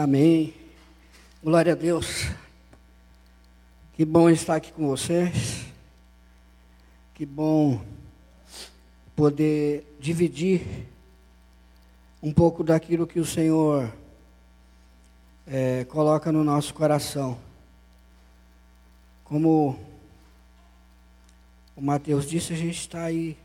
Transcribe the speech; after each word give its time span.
Amém. 0.00 0.54
Glória 1.42 1.72
a 1.72 1.74
Deus. 1.74 2.28
Que 3.94 4.04
bom 4.04 4.30
estar 4.30 4.54
aqui 4.54 4.70
com 4.70 4.86
vocês. 4.86 5.66
Que 7.14 7.26
bom 7.26 7.84
poder 9.16 9.96
dividir 9.98 10.86
um 12.22 12.32
pouco 12.32 12.62
daquilo 12.62 13.08
que 13.08 13.18
o 13.18 13.26
Senhor 13.26 13.92
é, 15.44 15.84
coloca 15.86 16.30
no 16.30 16.44
nosso 16.44 16.72
coração. 16.74 17.36
Como 19.24 19.76
o 21.74 21.82
Mateus 21.82 22.30
disse, 22.30 22.52
a 22.52 22.56
gente 22.56 22.78
está 22.78 23.02
aí 23.02 23.36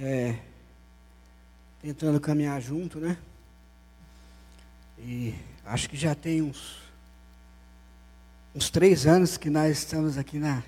é, 0.00 0.38
tentando 1.82 2.18
caminhar 2.18 2.58
junto, 2.62 2.98
né? 2.98 3.18
E 4.98 5.34
acho 5.64 5.88
que 5.88 5.96
já 5.96 6.14
tem 6.14 6.42
uns, 6.42 6.78
uns 8.54 8.70
três 8.70 9.06
anos 9.06 9.36
que 9.36 9.50
nós 9.50 9.78
estamos 9.78 10.16
aqui 10.16 10.38
na, 10.38 10.62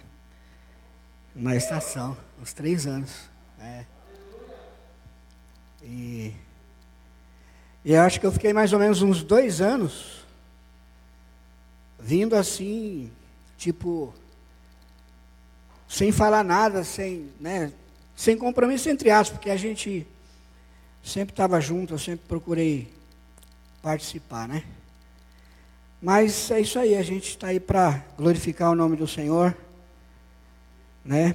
na 1.34 1.56
estação. 1.56 2.16
Uns 2.40 2.52
três 2.52 2.86
anos. 2.86 3.28
É. 3.60 3.84
E, 5.82 6.32
e 7.84 7.96
acho 7.96 8.20
que 8.20 8.26
eu 8.26 8.32
fiquei 8.32 8.52
mais 8.52 8.72
ou 8.72 8.78
menos 8.78 9.02
uns 9.02 9.22
dois 9.22 9.60
anos 9.60 10.18
vindo 12.00 12.36
assim, 12.36 13.10
tipo, 13.56 14.14
sem 15.88 16.12
falar 16.12 16.44
nada, 16.44 16.84
sem, 16.84 17.30
né, 17.40 17.72
sem 18.14 18.36
compromisso 18.36 18.88
entre 18.88 19.10
aspas, 19.10 19.38
porque 19.38 19.50
a 19.50 19.56
gente 19.56 20.06
sempre 21.02 21.32
estava 21.32 21.60
junto, 21.60 21.94
eu 21.94 21.98
sempre 21.98 22.26
procurei 22.28 22.92
participar, 23.82 24.48
né? 24.48 24.64
Mas 26.00 26.50
é 26.50 26.60
isso 26.60 26.78
aí, 26.78 26.94
a 26.94 27.02
gente 27.02 27.30
está 27.30 27.48
aí 27.48 27.58
para 27.58 28.04
glorificar 28.16 28.70
o 28.70 28.74
nome 28.74 28.96
do 28.96 29.06
Senhor, 29.06 29.56
né? 31.04 31.34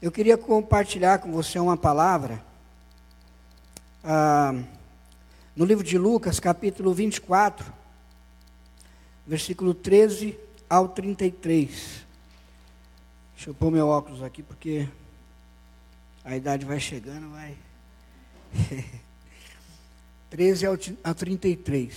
Eu 0.00 0.10
queria 0.10 0.38
compartilhar 0.38 1.18
com 1.18 1.30
você 1.32 1.58
uma 1.58 1.76
palavra 1.76 2.42
ah, 4.02 4.54
no 5.54 5.64
livro 5.64 5.84
de 5.84 5.96
Lucas, 5.98 6.40
capítulo 6.40 6.92
24, 6.92 7.72
versículo 9.26 9.74
13 9.74 10.38
ao 10.68 10.88
33. 10.88 12.04
Deixa 13.34 13.50
eu 13.50 13.54
pôr 13.54 13.70
meu 13.70 13.88
óculos 13.88 14.22
aqui 14.22 14.42
porque 14.42 14.88
a 16.24 16.36
idade 16.36 16.64
vai 16.64 16.80
chegando, 16.80 17.30
vai. 17.30 17.56
13 20.34 20.66
a 21.04 21.14
33. 21.14 21.94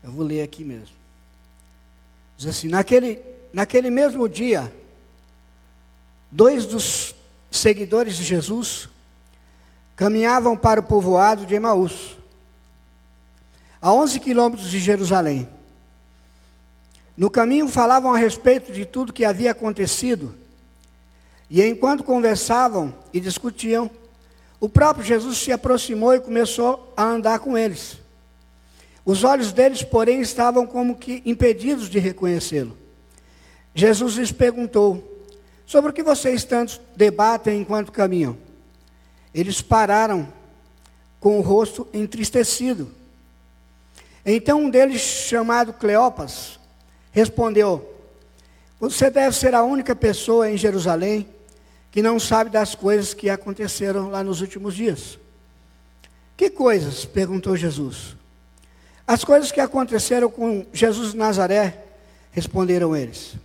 Eu 0.00 0.12
vou 0.12 0.24
ler 0.24 0.42
aqui 0.42 0.62
mesmo. 0.62 0.94
Diz 2.36 2.46
assim: 2.46 2.68
naquele, 2.68 3.20
naquele 3.52 3.90
mesmo 3.90 4.28
dia, 4.28 4.72
dois 6.30 6.66
dos 6.66 7.16
seguidores 7.50 8.16
de 8.16 8.22
Jesus 8.22 8.88
caminhavam 9.96 10.56
para 10.56 10.78
o 10.78 10.84
povoado 10.84 11.44
de 11.44 11.56
Emaús, 11.56 12.16
a 13.82 13.92
11 13.92 14.20
quilômetros 14.20 14.70
de 14.70 14.78
Jerusalém. 14.78 15.48
No 17.16 17.28
caminho 17.28 17.66
falavam 17.66 18.14
a 18.14 18.18
respeito 18.18 18.72
de 18.72 18.84
tudo 18.84 19.12
que 19.12 19.24
havia 19.24 19.50
acontecido, 19.50 20.32
e 21.50 21.60
enquanto 21.60 22.04
conversavam 22.04 22.94
e 23.12 23.18
discutiam, 23.18 23.90
o 24.64 24.68
próprio 24.68 25.04
Jesus 25.04 25.36
se 25.36 25.52
aproximou 25.52 26.14
e 26.14 26.20
começou 26.20 26.90
a 26.96 27.04
andar 27.04 27.38
com 27.38 27.58
eles. 27.58 27.98
Os 29.04 29.22
olhos 29.22 29.52
deles, 29.52 29.82
porém, 29.82 30.22
estavam 30.22 30.66
como 30.66 30.96
que 30.96 31.22
impedidos 31.26 31.90
de 31.90 31.98
reconhecê-lo. 31.98 32.74
Jesus 33.74 34.14
lhes 34.14 34.32
perguntou: 34.32 35.22
Sobre 35.66 35.90
o 35.90 35.92
que 35.92 36.02
vocês 36.02 36.44
tantos 36.44 36.80
debatem 36.96 37.60
enquanto 37.60 37.92
caminham? 37.92 38.38
Eles 39.34 39.60
pararam 39.60 40.32
com 41.20 41.38
o 41.38 41.42
rosto 41.42 41.86
entristecido. 41.92 42.90
Então 44.24 44.62
um 44.62 44.70
deles, 44.70 45.02
chamado 45.02 45.74
Cleopas, 45.74 46.58
respondeu: 47.12 47.86
Você 48.80 49.10
deve 49.10 49.36
ser 49.36 49.54
a 49.54 49.62
única 49.62 49.94
pessoa 49.94 50.50
em 50.50 50.56
Jerusalém 50.56 51.33
que 51.94 52.02
não 52.02 52.18
sabe 52.18 52.50
das 52.50 52.74
coisas 52.74 53.14
que 53.14 53.30
aconteceram 53.30 54.10
lá 54.10 54.24
nos 54.24 54.40
últimos 54.40 54.74
dias. 54.74 55.16
Que 56.36 56.50
coisas? 56.50 57.04
perguntou 57.04 57.56
Jesus. 57.56 58.16
As 59.06 59.22
coisas 59.22 59.52
que 59.52 59.60
aconteceram 59.60 60.28
com 60.28 60.66
Jesus 60.72 61.12
de 61.12 61.16
Nazaré, 61.16 61.84
responderam 62.32 62.96
eles. 62.96 63.36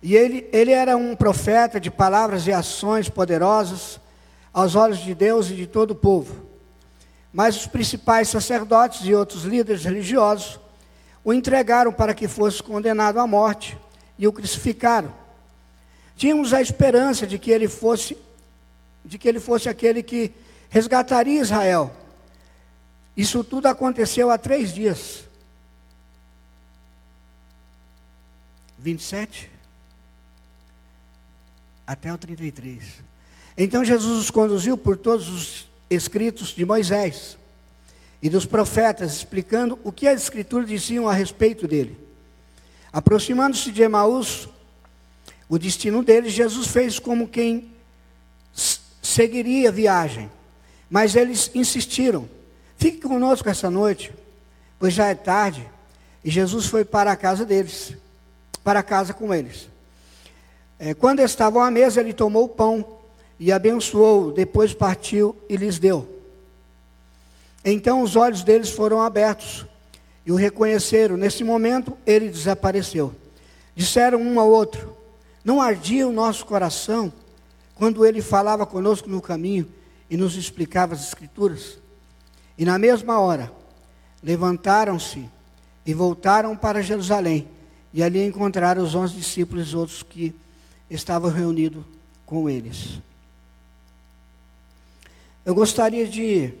E 0.00 0.14
ele, 0.14 0.48
ele 0.52 0.70
era 0.70 0.96
um 0.96 1.16
profeta 1.16 1.80
de 1.80 1.90
palavras 1.90 2.46
e 2.46 2.52
ações 2.52 3.08
poderosas 3.08 3.98
aos 4.52 4.76
olhos 4.76 4.98
de 4.98 5.12
Deus 5.12 5.50
e 5.50 5.56
de 5.56 5.66
todo 5.66 5.90
o 5.90 5.96
povo. 5.96 6.36
Mas 7.32 7.56
os 7.56 7.66
principais 7.66 8.28
sacerdotes 8.28 9.00
e 9.04 9.12
outros 9.12 9.42
líderes 9.42 9.82
religiosos 9.82 10.60
o 11.24 11.34
entregaram 11.34 11.92
para 11.92 12.14
que 12.14 12.28
fosse 12.28 12.62
condenado 12.62 13.18
à 13.18 13.26
morte 13.26 13.76
e 14.16 14.28
o 14.28 14.32
crucificaram. 14.32 15.21
Tínhamos 16.16 16.52
a 16.52 16.60
esperança 16.60 17.26
de 17.26 17.38
que 17.38 17.50
ele 17.50 17.68
fosse 17.68 18.16
de 19.04 19.18
que 19.18 19.28
ele 19.28 19.40
fosse 19.40 19.68
aquele 19.68 20.02
que 20.02 20.32
resgataria 20.70 21.40
Israel. 21.40 21.92
Isso 23.16 23.42
tudo 23.42 23.66
aconteceu 23.66 24.30
há 24.30 24.38
três 24.38 24.72
dias. 24.72 25.24
27 28.78 29.50
até 31.86 32.12
o 32.12 32.18
33. 32.18 32.82
Então 33.56 33.84
Jesus 33.84 34.18
os 34.18 34.30
conduziu 34.30 34.78
por 34.78 34.96
todos 34.96 35.28
os 35.28 35.68
escritos 35.90 36.48
de 36.48 36.64
Moisés 36.64 37.36
e 38.22 38.30
dos 38.30 38.46
profetas, 38.46 39.16
explicando 39.16 39.78
o 39.84 39.92
que 39.92 40.08
as 40.08 40.22
escrituras 40.22 40.68
diziam 40.68 41.08
a 41.08 41.12
respeito 41.12 41.68
dele. 41.68 41.98
Aproximando-se 42.92 43.70
de 43.70 43.82
Emaús, 43.82 44.48
o 45.48 45.58
destino 45.58 46.02
deles, 46.02 46.32
Jesus 46.32 46.68
fez 46.68 46.98
como 46.98 47.28
quem 47.28 47.70
seguiria 49.02 49.68
a 49.68 49.72
viagem. 49.72 50.30
Mas 50.88 51.16
eles 51.16 51.50
insistiram: 51.54 52.28
fique 52.76 52.98
conosco 52.98 53.48
essa 53.48 53.70
noite, 53.70 54.12
pois 54.78 54.94
já 54.94 55.08
é 55.08 55.14
tarde. 55.14 55.68
E 56.24 56.30
Jesus 56.30 56.66
foi 56.66 56.84
para 56.84 57.10
a 57.10 57.16
casa 57.16 57.44
deles, 57.44 57.94
para 58.62 58.80
a 58.80 58.82
casa 58.82 59.12
com 59.12 59.34
eles. 59.34 59.68
É, 60.78 60.94
quando 60.94 61.20
estavam 61.20 61.62
à 61.62 61.70
mesa, 61.70 62.00
ele 62.00 62.12
tomou 62.12 62.44
o 62.44 62.48
pão 62.48 62.84
e 63.38 63.50
abençoou, 63.50 64.32
depois 64.32 64.72
partiu 64.72 65.36
e 65.48 65.56
lhes 65.56 65.78
deu. 65.78 66.08
Então 67.64 68.02
os 68.02 68.16
olhos 68.16 68.42
deles 68.42 68.70
foram 68.70 69.00
abertos 69.00 69.66
e 70.26 70.32
o 70.32 70.36
reconheceram. 70.36 71.16
Nesse 71.16 71.44
momento, 71.44 71.96
ele 72.06 72.28
desapareceu. 72.28 73.14
Disseram 73.74 74.20
um 74.20 74.38
ao 74.38 74.48
outro: 74.48 74.96
não 75.44 75.60
ardia 75.60 76.06
o 76.06 76.12
nosso 76.12 76.46
coração 76.46 77.12
quando 77.74 78.06
ele 78.06 78.22
falava 78.22 78.64
conosco 78.64 79.08
no 79.08 79.20
caminho 79.20 79.68
e 80.08 80.16
nos 80.16 80.36
explicava 80.36 80.94
as 80.94 81.06
Escrituras? 81.06 81.78
E 82.56 82.64
na 82.64 82.78
mesma 82.78 83.18
hora, 83.18 83.52
levantaram-se 84.22 85.28
e 85.84 85.92
voltaram 85.92 86.56
para 86.56 86.82
Jerusalém. 86.82 87.48
E 87.92 88.02
ali 88.02 88.24
encontraram 88.24 88.82
os 88.82 88.94
onze 88.94 89.14
discípulos 89.14 89.72
e 89.72 89.76
outros 89.76 90.02
que 90.02 90.34
estavam 90.88 91.30
reunidos 91.30 91.84
com 92.24 92.48
eles. 92.48 93.00
Eu 95.44 95.54
gostaria 95.54 96.06
de 96.06 96.54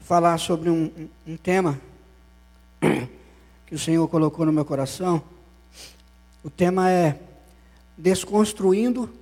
falar 0.00 0.38
sobre 0.38 0.70
um, 0.70 0.90
um 1.26 1.36
tema 1.36 1.78
que 3.66 3.74
o 3.74 3.78
Senhor 3.78 4.08
colocou 4.08 4.46
no 4.46 4.52
meu 4.52 4.64
coração. 4.64 5.22
O 6.42 6.50
tema 6.50 6.90
é 6.90 7.20
desconstruindo 7.96 9.12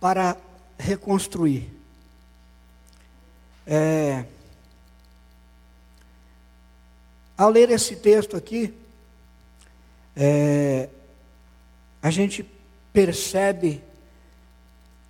para 0.00 0.36
reconstruir. 0.78 1.70
É, 3.66 4.24
ao 7.36 7.50
ler 7.50 7.70
esse 7.70 7.96
texto 7.96 8.36
aqui, 8.36 8.72
é, 10.14 10.88
a 12.00 12.10
gente 12.10 12.48
percebe 12.92 13.82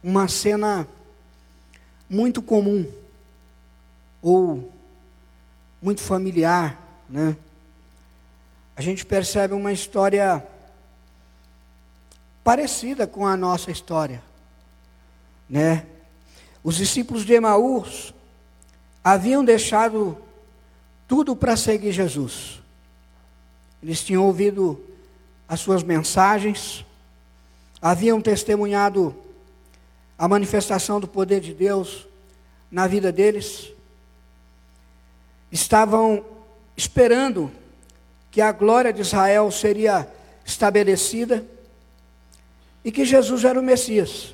uma 0.03 0.27
cena 0.27 0.89
muito 2.09 2.41
comum 2.43 2.91
ou 4.23 4.73
muito 5.81 6.01
familiar, 6.01 6.81
né? 7.09 7.37
A 8.75 8.83
gente 8.83 9.07
percebe 9.07 9.55
uma 9.55 9.73
história 9.73 10.45
parecida 12.47 13.09
com 13.09 13.27
a 13.27 13.37
nossa 13.37 13.73
história, 13.73 14.23
né? 15.51 15.85
Os 16.63 16.77
discípulos 16.77 17.25
de 17.25 17.33
Emaús 17.33 18.15
haviam 19.03 19.45
deixado 19.45 20.17
tudo 21.09 21.35
para 21.35 21.57
seguir 21.57 21.91
Jesus. 21.91 22.63
Eles 23.83 24.05
tinham 24.05 24.25
ouvido 24.25 24.81
as 25.49 25.59
suas 25.59 25.83
mensagens, 25.83 26.87
haviam 27.83 28.21
testemunhado 28.21 29.13
a 30.17 30.29
manifestação 30.29 31.01
do 31.01 31.09
poder 31.09 31.41
de 31.41 31.53
Deus 31.53 32.07
na 32.71 32.87
vida 32.87 33.11
deles, 33.11 33.73
estavam 35.51 36.25
esperando 36.77 37.51
que 38.31 38.41
a 38.41 38.53
glória 38.53 38.93
de 38.93 39.01
Israel 39.01 39.51
seria 39.51 40.09
estabelecida 40.45 41.45
e 42.87 42.93
que 42.93 43.05
Jesus 43.05 43.43
era 43.43 43.59
o 43.59 43.63
Messias. 43.65 44.33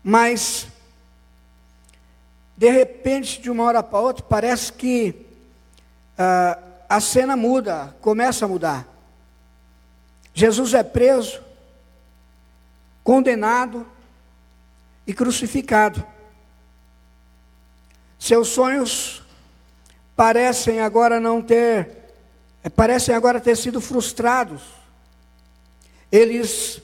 Mas, 0.00 0.68
de 2.56 2.70
repente, 2.70 3.42
de 3.42 3.50
uma 3.50 3.64
hora 3.64 3.82
para 3.82 3.98
outra, 3.98 4.24
parece 4.24 4.72
que 4.72 5.26
uh, 6.12 6.62
a 6.88 7.00
cena 7.00 7.36
muda, 7.36 7.96
começa 8.00 8.44
a 8.44 8.48
mudar. 8.48 8.86
Jesus 10.32 10.72
é 10.72 10.84
preso, 10.84 11.42
condenado 13.02 13.84
e 15.08 15.12
crucificado. 15.12 16.06
Seus 18.20 18.46
sonhos 18.50 19.24
parecem 20.14 20.80
agora 20.80 21.18
não 21.18 21.42
ter, 21.42 22.14
parecem 22.76 23.16
agora 23.16 23.40
ter 23.40 23.56
sido 23.56 23.80
frustrados. 23.80 24.79
Eles 26.10 26.80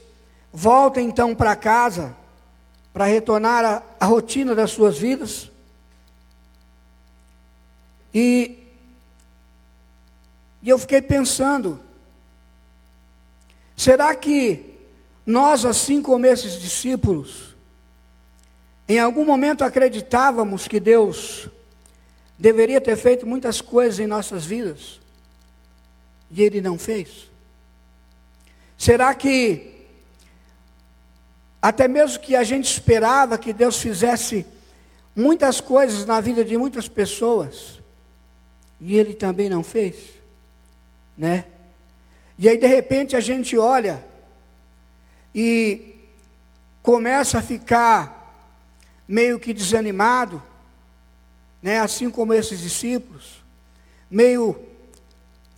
voltam 0.52 1.02
então 1.02 1.34
para 1.34 1.56
casa 1.56 2.14
para 2.96 3.04
retornar 3.04 3.84
à, 4.00 4.06
rotina 4.06 4.54
das 4.54 4.70
suas 4.70 4.96
vidas. 4.96 5.50
E, 8.14 8.56
e 10.62 10.70
eu 10.70 10.78
fiquei 10.78 11.02
pensando, 11.02 11.78
será 13.76 14.14
que 14.14 14.78
nós, 15.26 15.66
assim 15.66 16.00
como 16.00 16.24
esses 16.24 16.58
discípulos, 16.58 17.54
em 18.88 18.98
algum 18.98 19.26
momento 19.26 19.62
acreditávamos 19.62 20.66
que 20.66 20.80
Deus 20.80 21.50
deveria 22.38 22.80
ter 22.80 22.96
feito 22.96 23.26
muitas 23.26 23.60
coisas 23.60 24.00
em 24.00 24.06
nossas 24.06 24.46
vidas 24.46 24.98
e 26.30 26.42
Ele 26.42 26.62
não 26.62 26.78
fez? 26.78 27.30
Será 28.76 29.14
que, 29.14 29.86
até 31.60 31.88
mesmo 31.88 32.20
que 32.20 32.36
a 32.36 32.44
gente 32.44 32.70
esperava 32.70 33.38
que 33.38 33.52
Deus 33.52 33.80
fizesse 33.80 34.46
muitas 35.14 35.60
coisas 35.60 36.04
na 36.04 36.20
vida 36.20 36.44
de 36.44 36.56
muitas 36.56 36.88
pessoas 36.88 37.80
e 38.80 38.96
Ele 38.96 39.14
também 39.14 39.48
não 39.48 39.62
fez? 39.62 39.96
Né? 41.16 41.46
E 42.38 42.48
aí 42.48 42.58
de 42.58 42.66
repente 42.66 43.16
a 43.16 43.20
gente 43.20 43.56
olha 43.56 44.04
e 45.34 45.94
começa 46.82 47.38
a 47.38 47.42
ficar 47.42 48.16
meio 49.08 49.40
que 49.40 49.54
desanimado, 49.54 50.42
né, 51.62 51.80
assim 51.80 52.10
como 52.10 52.34
esses 52.34 52.60
discípulos, 52.60 53.42
meio 54.10 54.56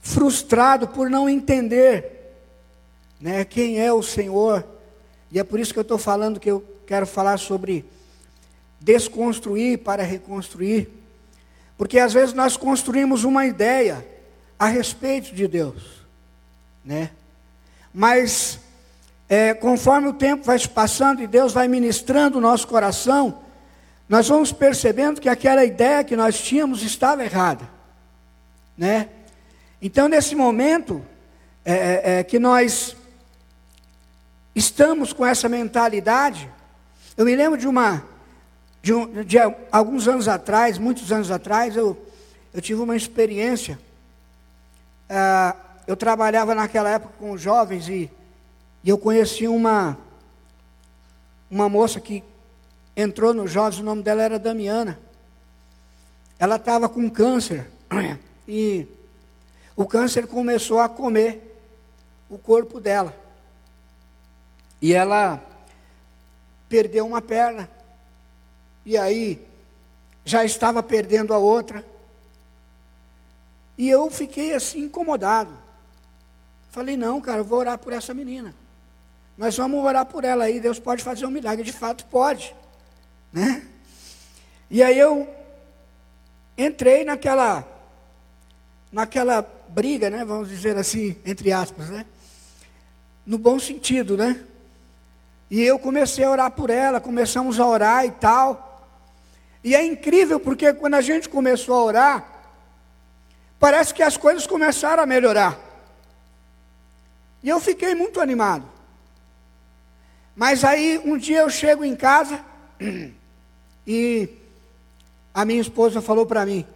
frustrado 0.00 0.88
por 0.88 1.10
não 1.10 1.28
entender 1.28 2.17
né, 3.20 3.44
quem 3.44 3.80
é 3.80 3.92
o 3.92 4.02
Senhor. 4.02 4.64
E 5.30 5.38
é 5.38 5.44
por 5.44 5.60
isso 5.60 5.72
que 5.72 5.78
eu 5.78 5.82
estou 5.82 5.98
falando 5.98 6.40
que 6.40 6.50
eu 6.50 6.64
quero 6.86 7.06
falar 7.06 7.38
sobre 7.38 7.84
desconstruir 8.80 9.78
para 9.78 10.02
reconstruir. 10.02 10.88
Porque 11.76 11.98
às 11.98 12.12
vezes 12.12 12.34
nós 12.34 12.56
construímos 12.56 13.24
uma 13.24 13.46
ideia 13.46 14.06
a 14.58 14.66
respeito 14.66 15.34
de 15.34 15.46
Deus, 15.46 16.04
né? 16.84 17.10
Mas 17.92 18.58
é, 19.28 19.54
conforme 19.54 20.08
o 20.08 20.12
tempo 20.12 20.44
vai 20.44 20.58
se 20.58 20.68
passando 20.68 21.22
e 21.22 21.26
Deus 21.26 21.52
vai 21.52 21.68
ministrando 21.68 22.38
o 22.38 22.40
nosso 22.40 22.66
coração, 22.66 23.42
nós 24.08 24.28
vamos 24.28 24.52
percebendo 24.52 25.20
que 25.20 25.28
aquela 25.28 25.64
ideia 25.64 26.02
que 26.02 26.16
nós 26.16 26.40
tínhamos 26.40 26.82
estava 26.82 27.24
errada, 27.24 27.68
né? 28.76 29.10
Então, 29.80 30.08
nesse 30.08 30.34
momento 30.34 31.04
é, 31.64 31.74
é, 31.74 32.18
é 32.18 32.24
que 32.24 32.38
nós 32.38 32.96
estamos 34.58 35.12
com 35.12 35.24
essa 35.24 35.48
mentalidade, 35.48 36.50
eu 37.16 37.24
me 37.24 37.34
lembro 37.34 37.58
de 37.58 37.66
uma, 37.66 38.04
de, 38.82 38.92
um, 38.92 39.22
de 39.24 39.38
alguns 39.72 40.06
anos 40.06 40.28
atrás, 40.28 40.78
muitos 40.78 41.10
anos 41.12 41.30
atrás, 41.30 41.76
eu, 41.76 41.96
eu 42.52 42.60
tive 42.60 42.80
uma 42.80 42.96
experiência. 42.96 43.78
Ah, 45.08 45.56
eu 45.86 45.96
trabalhava 45.96 46.54
naquela 46.54 46.90
época 46.90 47.14
com 47.18 47.36
jovens 47.36 47.88
e 47.88 48.10
e 48.82 48.90
eu 48.90 48.96
conheci 48.96 49.48
uma, 49.48 49.98
uma 51.50 51.68
moça 51.68 52.00
que 52.00 52.22
entrou 52.96 53.34
no 53.34 53.46
Jovens, 53.46 53.80
o 53.80 53.82
nome 53.82 54.02
dela 54.02 54.22
era 54.22 54.38
Damiana. 54.38 54.98
Ela 56.38 56.56
estava 56.56 56.88
com 56.88 57.10
câncer. 57.10 57.70
E 58.50 58.86
o 59.76 59.84
câncer 59.84 60.26
começou 60.26 60.78
a 60.78 60.88
comer 60.88 61.60
o 62.30 62.38
corpo 62.38 62.80
dela. 62.80 63.14
E 64.80 64.94
ela 64.94 65.42
perdeu 66.68 67.06
uma 67.06 67.20
perna. 67.20 67.68
E 68.84 68.96
aí 68.96 69.44
já 70.24 70.44
estava 70.44 70.82
perdendo 70.82 71.32
a 71.32 71.38
outra. 71.38 71.84
E 73.76 73.88
eu 73.88 74.10
fiquei 74.10 74.54
assim 74.54 74.80
incomodado. 74.80 75.52
Falei, 76.70 76.96
não, 76.96 77.20
cara, 77.20 77.38
eu 77.38 77.44
vou 77.44 77.58
orar 77.58 77.78
por 77.78 77.92
essa 77.92 78.12
menina. 78.12 78.54
Nós 79.36 79.56
vamos 79.56 79.84
orar 79.84 80.04
por 80.04 80.24
ela 80.24 80.44
aí, 80.44 80.60
Deus 80.60 80.78
pode 80.78 81.02
fazer 81.02 81.24
um 81.24 81.30
milagre, 81.30 81.64
de 81.64 81.72
fato 81.72 82.04
pode. 82.06 82.54
Né? 83.32 83.66
E 84.70 84.82
aí 84.82 84.98
eu 84.98 85.28
entrei 86.56 87.04
naquela 87.04 87.66
naquela 88.90 89.42
briga, 89.68 90.08
né, 90.08 90.24
vamos 90.24 90.48
dizer 90.48 90.76
assim, 90.76 91.16
entre 91.24 91.52
aspas, 91.52 91.88
né? 91.90 92.06
No 93.24 93.36
bom 93.36 93.58
sentido, 93.58 94.16
né? 94.16 94.44
E 95.50 95.62
eu 95.62 95.78
comecei 95.78 96.24
a 96.24 96.30
orar 96.30 96.50
por 96.50 96.68
ela, 96.70 97.00
começamos 97.00 97.58
a 97.58 97.66
orar 97.66 98.04
e 98.04 98.10
tal. 98.10 98.68
E 99.64 99.74
é 99.74 99.84
incrível 99.84 100.38
porque 100.38 100.72
quando 100.72 100.94
a 100.94 101.00
gente 101.00 101.28
começou 101.28 101.74
a 101.74 101.84
orar, 101.84 102.42
parece 103.58 103.94
que 103.94 104.02
as 104.02 104.16
coisas 104.16 104.46
começaram 104.46 105.02
a 105.02 105.06
melhorar. 105.06 105.58
E 107.42 107.48
eu 107.48 107.60
fiquei 107.60 107.94
muito 107.94 108.20
animado. 108.20 108.66
Mas 110.36 110.64
aí 110.64 111.00
um 111.04 111.16
dia 111.16 111.40
eu 111.40 111.50
chego 111.50 111.84
em 111.84 111.96
casa 111.96 112.44
e 113.86 114.28
a 115.32 115.44
minha 115.44 115.60
esposa 115.60 116.02
falou 116.02 116.26
para 116.26 116.44
mim: 116.44 116.66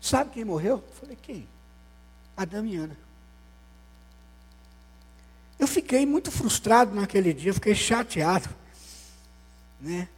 Sabe 0.00 0.30
quem 0.30 0.44
morreu? 0.44 0.82
Eu 0.86 0.94
falei: 1.00 1.16
Quem? 1.20 1.46
A 2.36 2.44
Damiana. 2.44 3.05
Eu 5.58 5.66
fiquei 5.66 6.04
muito 6.04 6.30
frustrado 6.30 6.94
naquele 6.94 7.32
dia, 7.32 7.54
fiquei 7.54 7.74
chateado. 7.74 8.48
Né? 9.80 10.08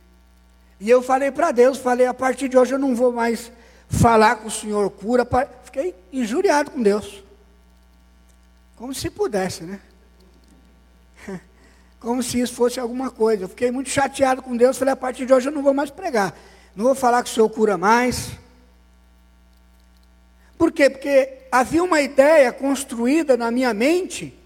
E 0.81 0.89
eu 0.89 1.03
falei 1.03 1.31
para 1.31 1.53
Deus, 1.53 1.79
falei, 1.79 2.07
a 2.07 2.15
partir 2.15 2.49
de 2.49 2.57
hoje 2.57 2.73
eu 2.73 2.79
não 2.79 2.95
vou 2.95 3.13
mais 3.13 3.51
falar 3.89 4.37
com 4.37 4.49
o 4.49 4.51
Senhor 4.51 4.91
cura. 4.91 5.27
Fiquei 5.65 5.95
injuriado 6.13 6.71
com 6.71 6.83
Deus. 6.83 7.23
Como 8.77 8.95
se 8.95 9.11
pudesse, 9.11 9.65
né? 9.65 9.81
como 11.99 12.23
se 12.23 12.41
isso 12.41 12.55
fosse 12.55 12.79
alguma 12.79 13.11
coisa. 13.11 13.45
Eu 13.45 13.49
fiquei 13.49 13.71
muito 13.71 13.91
chateado 13.91 14.43
com 14.43 14.57
Deus, 14.57 14.79
falei, 14.79 14.93
a 14.93 14.97
partir 14.97 15.27
de 15.27 15.33
hoje 15.33 15.49
eu 15.49 15.53
não 15.53 15.63
vou 15.63 15.75
mais 15.75 15.91
pregar. 15.91 16.37
Não 16.77 16.85
vou 16.85 16.95
falar 16.95 17.23
que 17.25 17.31
o 17.31 17.33
Senhor 17.33 17.49
cura 17.51 17.77
mais. 17.77 18.31
Por 20.57 20.71
quê? 20.71 20.89
Porque 20.89 21.39
havia 21.51 21.83
uma 21.83 22.01
ideia 22.01 22.53
construída 22.53 23.37
na 23.37 23.51
minha 23.51 23.75
mente 23.75 24.38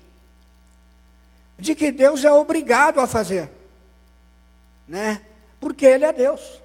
de 1.59 1.75
que 1.75 1.93
Deus 1.93 2.25
é 2.25 2.33
obrigado 2.33 3.01
a 3.01 3.07
fazer. 3.07 3.51
Né? 4.87 5.21
Porque 5.61 5.87
Ele 5.87 6.05
é 6.05 6.13
Deus. 6.13 6.61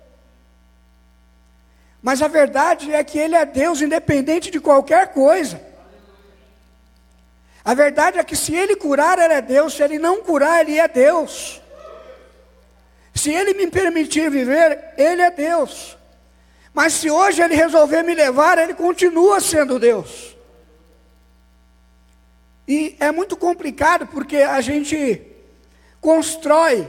Mas 2.02 2.22
a 2.22 2.28
verdade 2.28 2.94
é 2.94 3.04
que 3.04 3.20
Ele 3.20 3.36
é 3.36 3.46
Deus 3.46 3.82
independente 3.82 4.50
de 4.50 4.60
qualquer 4.60 5.14
coisa. 5.14 5.62
A 7.68 7.74
verdade 7.74 8.18
é 8.18 8.24
que 8.24 8.34
se 8.34 8.56
ele 8.56 8.78
curar, 8.78 9.20
ele 9.20 9.34
é 9.34 9.42
Deus, 9.42 9.74
se 9.74 9.84
ele 9.84 10.00
não 10.00 10.24
curar, 10.24 10.62
ele 10.62 10.80
é 10.80 10.88
Deus. 10.88 11.62
Se 13.14 13.30
ele 13.30 13.56
me 13.56 13.70
permitir 13.70 14.32
viver, 14.32 14.94
ele 14.98 15.22
é 15.22 15.30
Deus. 15.30 15.98
Mas 16.74 16.94
se 16.94 17.12
hoje 17.12 17.42
ele 17.42 17.56
resolver 17.56 18.04
me 18.04 18.16
levar, 18.16 18.58
ele 18.58 18.74
continua 18.74 19.42
sendo 19.42 19.78
Deus. 19.78 20.37
E 22.68 22.96
é 23.00 23.12
muito 23.12 23.38
complicado 23.38 24.08
porque 24.08 24.38
a 24.38 24.60
gente 24.60 25.22
constrói 26.02 26.88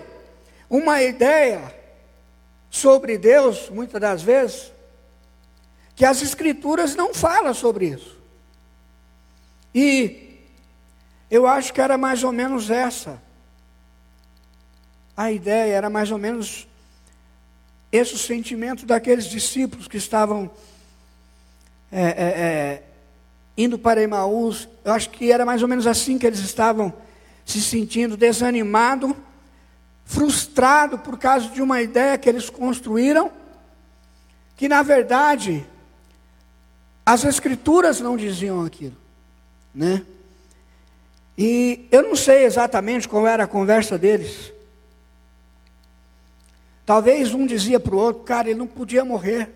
uma 0.69 1.03
ideia 1.03 1.75
sobre 2.69 3.17
Deus, 3.17 3.71
muitas 3.71 4.01
das 4.01 4.23
vezes, 4.23 4.73
que 5.95 6.05
as 6.05 6.21
Escrituras 6.23 6.95
não 6.95 7.15
falam 7.15 7.55
sobre 7.55 7.87
isso. 7.89 8.19
E 9.75 10.41
eu 11.31 11.47
acho 11.47 11.73
que 11.73 11.81
era 11.81 11.97
mais 11.97 12.25
ou 12.25 12.33
menos 12.33 12.71
essa. 12.71 13.23
A 15.17 15.31
ideia 15.31 15.75
era 15.75 15.91
mais 15.91 16.11
ou 16.11 16.19
menos 16.19 16.67
esse 17.91 18.15
o 18.15 18.19
sentimento 18.19 18.85
daqueles 18.85 19.27
discípulos 19.27 19.89
que 19.89 19.97
estavam 19.97 20.51
é, 21.91 22.03
é, 22.03 22.07
é, 22.07 22.83
indo 23.59 23.77
para 23.77 24.01
Emaús. 24.01 24.69
Eu 24.85 24.93
acho 24.93 25.11
que 25.11 25.33
era 25.33 25.45
mais 25.45 25.61
ou 25.61 25.69
menos 25.69 25.87
assim 25.89 26.17
que 26.17 26.27
eles 26.27 26.39
estavam 26.39 26.95
se 27.45 27.61
sentindo 27.61 28.17
desanimado, 28.17 29.17
frustrado 30.05 30.97
por 30.99 31.19
causa 31.19 31.49
de 31.49 31.61
uma 31.61 31.83
ideia 31.83 32.17
que 32.17 32.29
eles 32.29 32.49
construíram, 32.49 33.33
que 34.57 34.69
na 34.69 34.83
verdade 34.83 35.67
as 37.05 37.25
escrituras 37.25 38.01
não 38.01 38.17
diziam 38.17 38.65
aquilo, 38.65 38.97
né? 39.75 40.05
E 41.37 41.89
eu 41.91 42.03
não 42.03 42.15
sei 42.15 42.45
exatamente 42.45 43.09
qual 43.09 43.27
era 43.27 43.45
a 43.45 43.49
conversa 43.49 43.99
deles. 43.99 44.53
Talvez 46.85 47.35
um 47.35 47.47
dizia 47.47 47.79
para 47.81 47.95
o 47.95 47.99
outro, 47.99 48.23
cara, 48.25 48.51
ele 48.51 48.59
não 48.59 48.67
podia 48.67 49.05
morrer, 49.05 49.51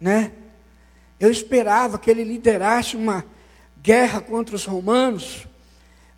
né? 0.00 0.32
Eu 1.22 1.30
esperava 1.30 2.00
que 2.00 2.10
ele 2.10 2.24
liderasse 2.24 2.96
uma 2.96 3.24
guerra 3.80 4.20
contra 4.20 4.56
os 4.56 4.64
romanos, 4.64 5.46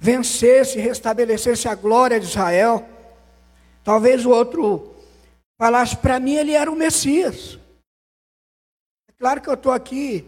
vencesse, 0.01 0.79
restabelecesse 0.79 1.69
a 1.69 1.75
glória 1.75 2.19
de 2.19 2.25
Israel. 2.25 2.89
Talvez 3.85 4.25
o 4.25 4.31
outro 4.31 4.97
falasse, 5.59 5.95
para 5.95 6.19
mim 6.19 6.37
ele 6.37 6.53
era 6.53 6.73
o 6.73 6.75
Messias. 6.75 7.59
É 9.07 9.13
claro 9.19 9.43
que 9.43 9.49
eu 9.51 9.53
estou 9.53 9.73
aqui 9.73 10.25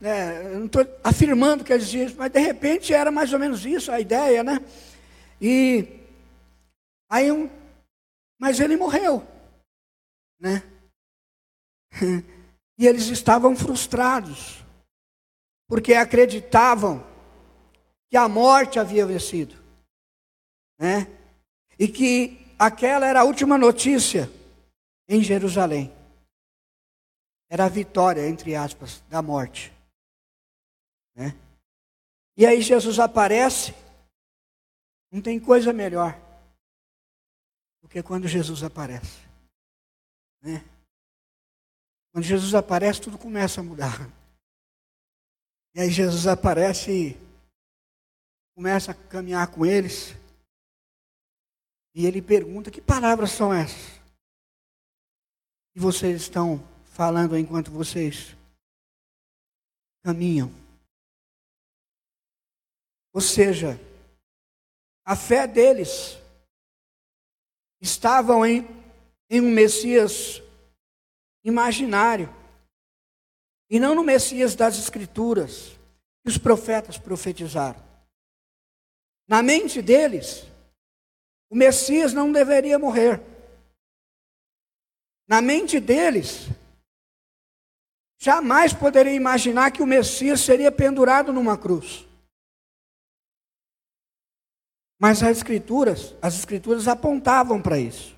né, 0.00 0.42
não 0.54 0.66
estou 0.66 0.84
afirmando 1.04 1.62
que 1.62 1.72
eles 1.72 1.94
isso, 1.94 2.16
mas 2.18 2.32
de 2.32 2.40
repente 2.40 2.92
era 2.92 3.12
mais 3.12 3.32
ou 3.32 3.38
menos 3.38 3.64
isso 3.64 3.92
a 3.92 4.00
ideia, 4.00 4.42
né? 4.42 4.58
E 5.40 5.86
aí 7.08 7.30
um, 7.30 7.48
mas 8.36 8.58
ele 8.58 8.76
morreu, 8.76 9.24
né? 10.40 10.60
E 12.82 12.86
eles 12.88 13.06
estavam 13.06 13.54
frustrados, 13.54 14.60
porque 15.68 15.94
acreditavam 15.94 17.06
que 18.10 18.16
a 18.16 18.28
morte 18.28 18.76
havia 18.76 19.06
vencido, 19.06 19.54
né? 20.76 21.06
E 21.78 21.86
que 21.86 22.44
aquela 22.58 23.06
era 23.06 23.20
a 23.20 23.24
última 23.24 23.56
notícia 23.56 24.28
em 25.08 25.22
Jerusalém. 25.22 25.94
Era 27.48 27.66
a 27.66 27.68
vitória, 27.68 28.28
entre 28.28 28.56
aspas, 28.56 29.00
da 29.08 29.22
morte. 29.22 29.72
Né? 31.14 31.36
E 32.36 32.44
aí 32.44 32.60
Jesus 32.60 32.98
aparece, 32.98 33.72
não 35.08 35.22
tem 35.22 35.38
coisa 35.38 35.72
melhor 35.72 36.20
do 37.80 37.88
que 37.88 38.02
quando 38.02 38.26
Jesus 38.26 38.64
aparece. 38.64 39.20
Né? 40.42 40.64
Quando 42.12 42.24
Jesus 42.24 42.54
aparece, 42.54 43.00
tudo 43.00 43.18
começa 43.18 43.60
a 43.60 43.64
mudar. 43.64 44.06
E 45.74 45.80
aí 45.80 45.90
Jesus 45.90 46.26
aparece 46.26 46.90
e 46.90 47.16
começa 48.54 48.92
a 48.92 48.94
caminhar 48.94 49.50
com 49.50 49.64
eles. 49.64 50.14
E 51.94 52.04
ele 52.06 52.20
pergunta: 52.20 52.70
que 52.70 52.80
palavras 52.80 53.30
são 53.30 53.52
essas? 53.52 54.00
Que 55.72 55.80
vocês 55.80 56.20
estão 56.20 56.62
falando 56.84 57.38
enquanto 57.38 57.70
vocês 57.70 58.36
caminham. 60.04 60.52
Ou 63.14 63.20
seja, 63.22 63.80
a 65.04 65.16
fé 65.16 65.46
deles 65.46 66.18
estavam 67.80 68.44
em, 68.44 68.66
em 69.30 69.40
um 69.40 69.50
Messias 69.50 70.42
imaginário 71.44 72.28
e 73.70 73.80
não 73.80 73.94
no 73.94 74.04
Messias 74.04 74.54
das 74.54 74.78
Escrituras 74.78 75.78
que 76.22 76.28
os 76.28 76.38
profetas 76.38 76.98
profetizaram. 76.98 77.82
Na 79.26 79.42
mente 79.42 79.80
deles, 79.80 80.46
o 81.50 81.56
Messias 81.56 82.12
não 82.12 82.30
deveria 82.30 82.78
morrer. 82.78 83.20
Na 85.26 85.40
mente 85.40 85.80
deles, 85.80 86.48
jamais 88.18 88.72
poderia 88.72 89.14
imaginar 89.14 89.70
que 89.70 89.82
o 89.82 89.86
Messias 89.86 90.40
seria 90.40 90.70
pendurado 90.70 91.32
numa 91.32 91.56
cruz. 91.56 92.06
Mas 94.98 95.22
as 95.22 95.38
escrituras, 95.38 96.14
as 96.22 96.34
escrituras 96.34 96.86
apontavam 96.86 97.60
para 97.60 97.78
isso. 97.78 98.16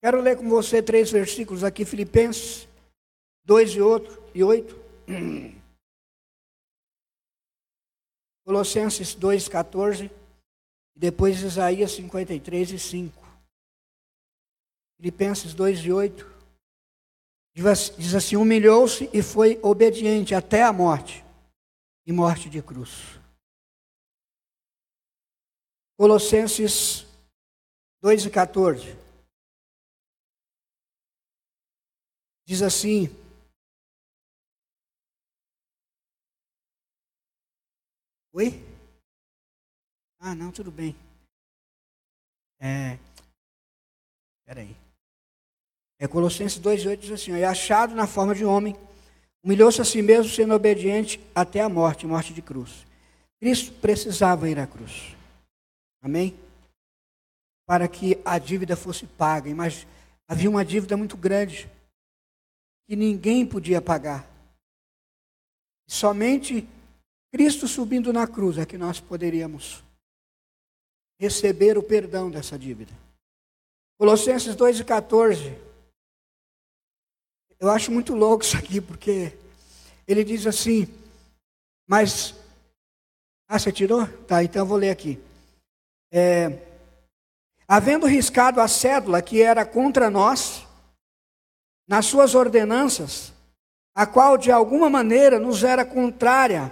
Quero 0.00 0.20
ler 0.20 0.36
com 0.36 0.48
você 0.48 0.80
três 0.80 1.10
versículos 1.10 1.64
aqui, 1.64 1.84
Filipenses 1.84 2.68
2 3.44 3.70
e, 3.72 3.80
outro, 3.80 4.22
e 4.32 4.44
8. 4.44 4.76
Colossenses 8.44 9.14
2, 9.14 9.48
14. 9.48 10.04
E 10.04 10.98
depois 10.98 11.42
Isaías 11.42 11.90
53 11.92 12.72
e 12.72 12.78
5. 12.78 13.26
Filipenses 14.98 15.52
2 15.52 15.80
e 15.80 15.92
8. 15.92 16.38
Diz 17.54 18.14
assim: 18.14 18.36
humilhou-se 18.36 19.10
e 19.12 19.20
foi 19.20 19.58
obediente 19.62 20.32
até 20.34 20.62
a 20.62 20.72
morte 20.72 21.24
e 22.06 22.12
morte 22.12 22.48
de 22.48 22.62
cruz. 22.62 23.18
Colossenses 25.96 27.04
2 28.00 28.26
e 28.26 28.30
14. 28.30 29.07
Diz 32.48 32.62
assim: 32.62 33.14
Oi? 38.32 38.64
Ah, 40.18 40.34
não, 40.34 40.50
tudo 40.50 40.72
bem. 40.72 40.96
É. 42.58 42.98
Peraí. 44.46 44.74
É 45.98 46.08
Colossenses 46.08 46.58
2, 46.58 46.86
8 46.86 47.00
diz 47.00 47.10
assim: 47.10 47.32
É 47.32 47.44
achado 47.44 47.94
na 47.94 48.06
forma 48.06 48.34
de 48.34 48.46
homem, 48.46 48.74
humilhou-se 49.44 49.82
a 49.82 49.84
si 49.84 50.00
mesmo, 50.00 50.32
sendo 50.32 50.54
obediente 50.54 51.20
até 51.34 51.60
a 51.60 51.68
morte 51.68 52.06
morte 52.06 52.32
de 52.32 52.40
cruz. 52.40 52.86
Cristo 53.38 53.78
precisava 53.78 54.48
ir 54.48 54.58
à 54.58 54.66
cruz. 54.66 55.14
Amém? 56.00 56.34
Para 57.66 57.86
que 57.86 58.18
a 58.24 58.38
dívida 58.38 58.74
fosse 58.74 59.06
paga. 59.06 59.54
Mas 59.54 59.86
havia 60.26 60.48
uma 60.48 60.64
dívida 60.64 60.96
muito 60.96 61.14
grande 61.14 61.70
que 62.88 62.96
ninguém 62.96 63.44
podia 63.44 63.82
pagar. 63.82 64.26
Somente 65.86 66.66
Cristo 67.30 67.68
subindo 67.68 68.12
na 68.14 68.26
cruz 68.26 68.56
é 68.56 68.64
que 68.64 68.78
nós 68.78 68.98
poderíamos 68.98 69.84
receber 71.20 71.76
o 71.76 71.82
perdão 71.82 72.30
dessa 72.30 72.58
dívida. 72.58 72.92
Colossenses 73.98 74.56
2,14. 74.56 75.54
Eu 77.60 77.70
acho 77.70 77.90
muito 77.90 78.14
louco 78.14 78.44
isso 78.44 78.56
aqui, 78.56 78.80
porque 78.80 79.36
ele 80.06 80.24
diz 80.24 80.46
assim, 80.46 80.86
mas. 81.86 82.34
Ah, 83.46 83.58
você 83.58 83.72
tirou? 83.72 84.06
Tá, 84.26 84.42
então 84.42 84.62
eu 84.62 84.66
vou 84.66 84.78
ler 84.78 84.90
aqui. 84.90 85.18
É, 86.10 86.66
havendo 87.66 88.06
riscado 88.06 88.60
a 88.60 88.68
cédula 88.68 89.20
que 89.20 89.42
era 89.42 89.66
contra 89.66 90.08
nós, 90.08 90.67
nas 91.88 92.04
suas 92.04 92.34
ordenanças, 92.34 93.32
a 93.94 94.06
qual 94.06 94.36
de 94.36 94.52
alguma 94.52 94.90
maneira 94.90 95.40
nos 95.40 95.64
era 95.64 95.84
contrária, 95.84 96.70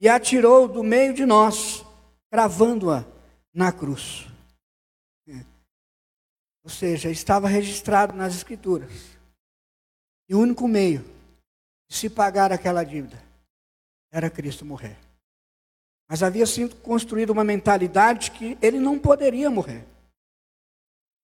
e 0.00 0.08
atirou 0.08 0.66
do 0.66 0.82
meio 0.82 1.12
de 1.12 1.26
nós, 1.26 1.84
cravando-a 2.30 3.04
na 3.52 3.70
cruz. 3.72 4.26
É. 5.28 5.44
Ou 6.64 6.70
seja, 6.70 7.10
estava 7.10 7.48
registrado 7.48 8.14
nas 8.14 8.34
Escrituras. 8.34 8.90
E 10.28 10.34
o 10.34 10.38
único 10.38 10.66
meio 10.66 11.04
de 11.88 11.96
se 11.96 12.08
pagar 12.08 12.52
aquela 12.52 12.84
dívida 12.84 13.20
era 14.12 14.30
Cristo 14.30 14.64
morrer. 14.64 14.96
Mas 16.08 16.22
havia 16.22 16.46
sido 16.46 16.76
construída 16.76 17.32
uma 17.32 17.44
mentalidade 17.44 18.30
que 18.30 18.56
ele 18.62 18.78
não 18.78 18.98
poderia 18.98 19.50
morrer. 19.50 19.84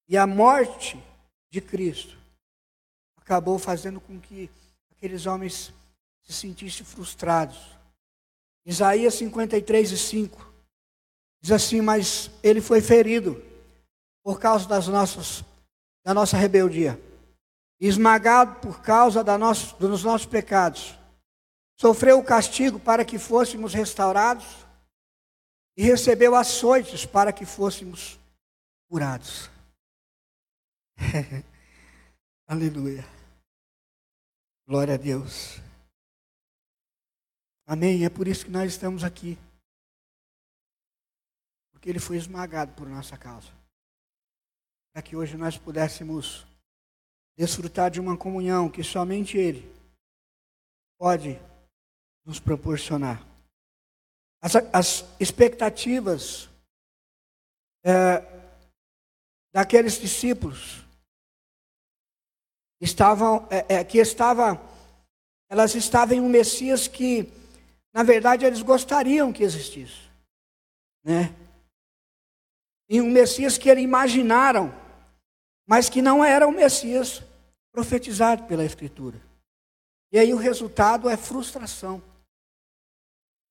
E 0.09 0.17
a 0.17 0.27
morte 0.27 1.03
de 1.51 1.61
Cristo 1.61 2.17
acabou 3.27 3.59
fazendo 3.59 4.01
com 4.01 4.21
que 4.21 4.49
aqueles 4.93 5.27
homens 5.27 5.75
se 6.23 6.33
sentissem 6.33 6.87
frustrados. 6.87 7.59
Isaías 8.65 9.15
53 9.15 9.91
e 9.91 9.99
5 9.99 10.53
diz 11.43 11.51
assim: 11.51 11.81
Mas 11.81 12.31
ele 12.41 12.61
foi 12.61 12.81
ferido 12.81 13.43
por 14.23 14.39
causa 14.39 14.69
das 14.69 14.87
nossas, 14.87 15.45
da 16.05 16.15
nossa 16.15 16.37
rebeldia, 16.37 17.01
esmagado 17.81 18.61
por 18.61 18.81
causa 18.81 19.25
da 19.25 19.37
nosso, 19.37 19.77
dos 19.77 20.05
nossos 20.05 20.27
pecados, 20.27 20.97
sofreu 21.77 22.21
o 22.21 22.25
castigo 22.25 22.79
para 22.79 23.05
que 23.05 23.19
fôssemos 23.19 23.75
restaurados 23.75 24.47
e 25.77 25.83
recebeu 25.83 26.37
açoites 26.37 27.05
para 27.05 27.33
que 27.33 27.45
fôssemos 27.45 28.21
curados. 28.89 29.51
Aleluia. 32.47 33.16
Glória 34.69 34.95
a 34.95 34.97
Deus. 34.97 35.61
Amém. 37.65 38.05
É 38.05 38.11
por 38.11 38.27
isso 38.27 38.47
que 38.47 38.51
nós 38.51 38.73
estamos 38.73 39.05
aqui. 39.05 39.39
Porque 41.71 41.89
ele 41.89 42.01
foi 42.01 42.17
esmagado 42.17 42.73
por 42.75 42.89
nossa 42.89 43.17
causa. 43.17 43.47
Para 44.93 45.03
que 45.03 45.15
hoje 45.15 45.37
nós 45.37 45.57
pudéssemos 45.57 46.45
desfrutar 47.39 47.93
de 47.93 48.01
uma 48.01 48.17
comunhão 48.17 48.69
que 48.69 48.83
somente 48.83 49.39
ele 49.39 49.73
pode 50.99 51.39
nos 52.25 52.41
proporcionar. 52.41 53.25
As, 54.43 54.57
as 54.73 55.21
expectativas 55.21 56.49
é, 57.85 58.19
daqueles 59.53 60.01
discípulos 60.01 60.86
estavam 62.81 63.47
é, 63.51 63.77
é, 63.77 63.85
que 63.85 63.99
estava 63.99 64.61
elas 65.49 65.75
estavam 65.75 66.17
em 66.17 66.21
um 66.21 66.29
Messias 66.29 66.89
que 66.89 67.33
na 67.93 68.03
verdade 68.03 68.45
eles 68.45 68.63
gostariam 68.63 69.33
que 69.33 69.43
existisse, 69.43 70.11
né? 71.05 71.35
Em 72.89 73.01
um 73.01 73.11
Messias 73.11 73.57
que 73.57 73.69
eles 73.69 73.85
imaginaram, 73.85 74.73
mas 75.67 75.89
que 75.89 76.03
não 76.03 76.25
era 76.25 76.47
o 76.47 76.53
Messias 76.53 77.23
profetizado 77.73 78.45
pela 78.45 78.65
Escritura. 78.65 79.21
E 80.13 80.19
aí 80.19 80.33
o 80.33 80.37
resultado 80.37 81.09
é 81.09 81.17
frustração, 81.17 82.03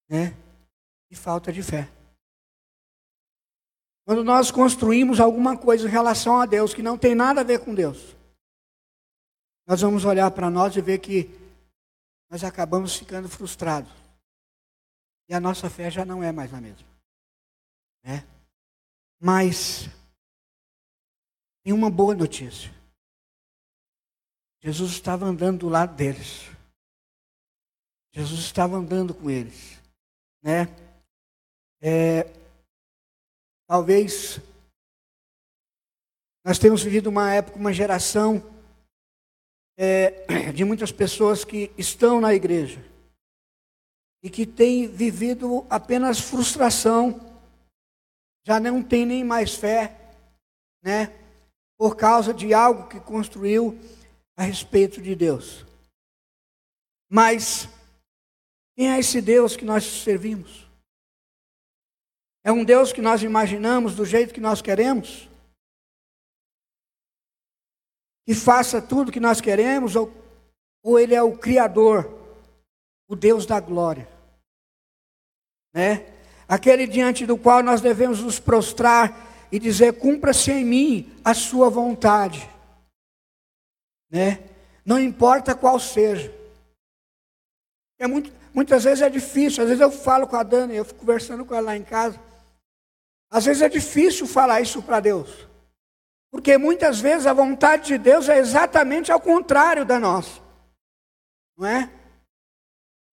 né? 0.10 0.36
E 1.10 1.16
falta 1.16 1.52
de 1.52 1.62
fé. 1.62 1.90
Quando 4.06 4.24
nós 4.24 4.52
construímos 4.52 5.20
alguma 5.20 5.58
coisa 5.58 5.88
em 5.88 5.92
relação 5.92 6.40
a 6.40 6.46
Deus 6.46 6.74
que 6.74 6.84
não 6.84 6.98
tem 6.98 7.16
nada 7.16 7.42
a 7.42 7.44
ver 7.44 7.60
com 7.60 7.74
Deus, 7.74 8.15
nós 9.66 9.82
vamos 9.82 10.06
olhar 10.06 10.30
para 10.32 10.50
nós 10.50 10.76
e 10.76 10.82
ver 10.82 11.00
que 11.00 11.30
nós 12.30 12.44
acabamos 12.44 12.96
ficando 12.96 13.28
frustrados. 13.28 13.92
E 15.28 15.34
a 15.34 15.40
nossa 15.40 15.70
fé 15.70 15.90
já 15.90 16.06
não 16.06 16.24
é 16.24 16.32
mais 16.32 16.54
a 16.54 16.62
mesma. 16.62 16.88
Né? 18.04 18.24
Mas 19.20 19.90
tem 21.64 21.74
uma 21.74 21.90
boa 21.90 22.14
notícia. 22.14 22.72
Jesus 24.62 24.92
estava 24.92 25.26
andando 25.26 25.62
do 25.62 25.70
lado 25.70 25.96
deles. 25.96 26.44
Jesus 28.12 28.42
estava 28.42 28.78
andando 28.78 29.14
com 29.14 29.30
eles. 29.30 29.82
Né? 30.44 30.68
É, 31.82 32.24
talvez 33.68 34.40
nós 36.44 36.60
temos 36.60 36.84
vivido 36.84 37.08
uma 37.08 37.34
época, 37.34 37.58
uma 37.58 37.74
geração 37.74 38.55
é, 39.78 40.52
de 40.54 40.64
muitas 40.64 40.92
pessoas 40.92 41.44
que 41.44 41.72
estão 41.78 42.22
na 42.22 42.34
igreja 42.34 42.84
e 44.24 44.30
que 44.30 44.46
têm 44.46 44.88
vivido 44.88 45.66
apenas 45.70 46.20
frustração, 46.20 47.20
já 48.44 48.60
não 48.60 48.82
tem 48.82 49.06
nem 49.06 49.24
mais 49.24 49.54
fé, 49.56 49.96
né? 50.82 51.14
Por 51.78 51.96
causa 51.96 52.34
de 52.34 52.54
algo 52.54 52.88
que 52.88 53.00
construiu 53.00 53.78
a 54.36 54.44
respeito 54.44 55.02
de 55.02 55.16
Deus. 55.16 55.66
Mas 57.10 57.70
quem 58.76 58.92
é 58.92 59.00
esse 59.00 59.22
Deus 59.22 59.56
que 59.56 59.66
nós 59.66 59.84
servimos? 59.84 60.66
É 62.44 62.52
um 62.52 62.64
Deus 62.64 62.92
que 62.94 63.02
nós 63.02 63.24
imaginamos 63.24 63.96
do 63.96 64.06
jeito 64.06 64.34
que 64.34 64.42
nós 64.42 64.62
queremos? 64.62 65.30
Que 68.26 68.34
faça 68.34 68.82
tudo 68.82 69.12
que 69.12 69.20
nós 69.20 69.40
queremos? 69.40 69.96
Ou, 69.96 70.12
ou 70.84 71.00
Ele 71.00 71.14
é 71.14 71.22
o 71.22 71.38
Criador, 71.38 72.12
o 73.08 73.16
Deus 73.16 73.46
da 73.46 73.60
glória? 73.60 74.08
Né? 75.74 76.06
Aquele 76.48 76.88
diante 76.88 77.26
do 77.26 77.38
qual 77.38 77.62
nós 77.62 77.82
devemos 77.82 78.22
nos 78.22 78.40
prostrar 78.40 79.48
e 79.52 79.60
dizer: 79.60 80.00
cumpra-se 80.00 80.52
em 80.52 80.66
mim 80.66 81.14
a 81.24 81.34
Sua 81.34 81.70
vontade. 81.70 82.50
Né? 84.10 84.40
Não 84.86 85.00
importa 85.00 85.54
qual 85.56 85.80
seja. 85.80 86.34
É 88.00 88.08
muito, 88.08 88.32
muitas 88.54 88.84
vezes 88.84 89.02
é 89.02 89.10
difícil, 89.10 89.64
às 89.64 89.70
vezes 89.70 89.82
eu 89.82 89.92
falo 89.92 90.28
com 90.28 90.36
a 90.36 90.44
Dani, 90.44 90.76
eu 90.76 90.86
fico 90.86 91.00
conversando 91.00 91.46
com 91.46 91.56
ela 91.56 91.68
lá 91.68 91.78
em 91.78 91.84
casa. 91.84 92.20
Às 93.30 93.46
vezes 93.46 93.62
é 93.62 93.70
difícil 93.70 94.28
falar 94.28 94.62
isso 94.62 94.82
para 94.82 95.00
Deus. 95.00 95.48
Porque 96.36 96.58
muitas 96.58 97.00
vezes 97.00 97.26
a 97.26 97.32
vontade 97.32 97.88
de 97.88 97.98
Deus 97.98 98.28
é 98.28 98.38
exatamente 98.38 99.10
ao 99.10 99.22
contrário 99.22 99.86
da 99.86 99.98
nossa. 99.98 100.42
Não 101.58 101.66
é? 101.66 101.90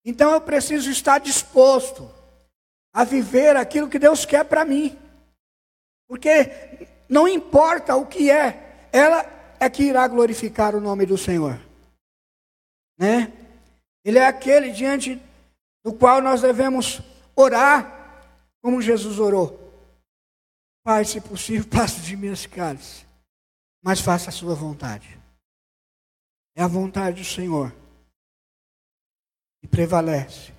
Então 0.03 0.31
eu 0.31 0.41
preciso 0.41 0.89
estar 0.89 1.19
disposto 1.19 2.11
a 2.91 3.03
viver 3.03 3.55
aquilo 3.55 3.87
que 3.87 3.99
Deus 3.99 4.25
quer 4.25 4.43
para 4.43 4.65
mim. 4.65 4.97
Porque 6.07 6.87
não 7.07 7.27
importa 7.27 7.95
o 7.95 8.07
que 8.07 8.31
é, 8.31 8.87
ela 8.91 9.23
é 9.59 9.69
que 9.69 9.83
irá 9.83 10.07
glorificar 10.07 10.75
o 10.75 10.81
nome 10.81 11.05
do 11.05 11.15
Senhor. 11.15 11.61
Né? 12.97 13.31
Ele 14.03 14.17
é 14.17 14.25
aquele 14.25 14.71
diante 14.71 15.21
do 15.85 15.93
qual 15.93 16.23
nós 16.23 16.41
devemos 16.41 16.99
orar 17.35 18.33
como 18.63 18.81
Jesus 18.81 19.19
orou. 19.19 19.59
Pai, 20.83 21.05
se 21.05 21.21
possível, 21.21 21.69
passe 21.69 22.01
de 22.01 22.17
mim 22.17 22.31
esse 22.31 22.49
mas 23.81 23.99
faça 23.99 24.29
a 24.29 24.33
sua 24.33 24.53
vontade. 24.53 25.19
É 26.55 26.61
a 26.61 26.67
vontade 26.67 27.21
do 27.21 27.27
Senhor 27.27 27.73
que 29.59 29.67
prevalece. 29.67 30.51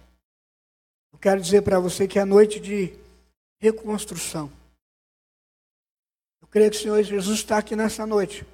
Eu 1.13 1.19
quero 1.19 1.41
dizer 1.41 1.63
para 1.63 1.79
você 1.79 2.09
que 2.09 2.19
é 2.19 2.23
a 2.23 2.27
noite 2.27 2.59
de 2.59 2.97
reconstrução. 3.61 4.51
Eu 6.41 6.49
creio 6.49 6.71
que 6.71 6.77
o 6.77 6.81
Senhor 6.81 7.03
Jesus 7.03 7.39
está 7.39 7.59
aqui 7.59 7.77
nessa 7.77 8.07
noite 8.07 8.47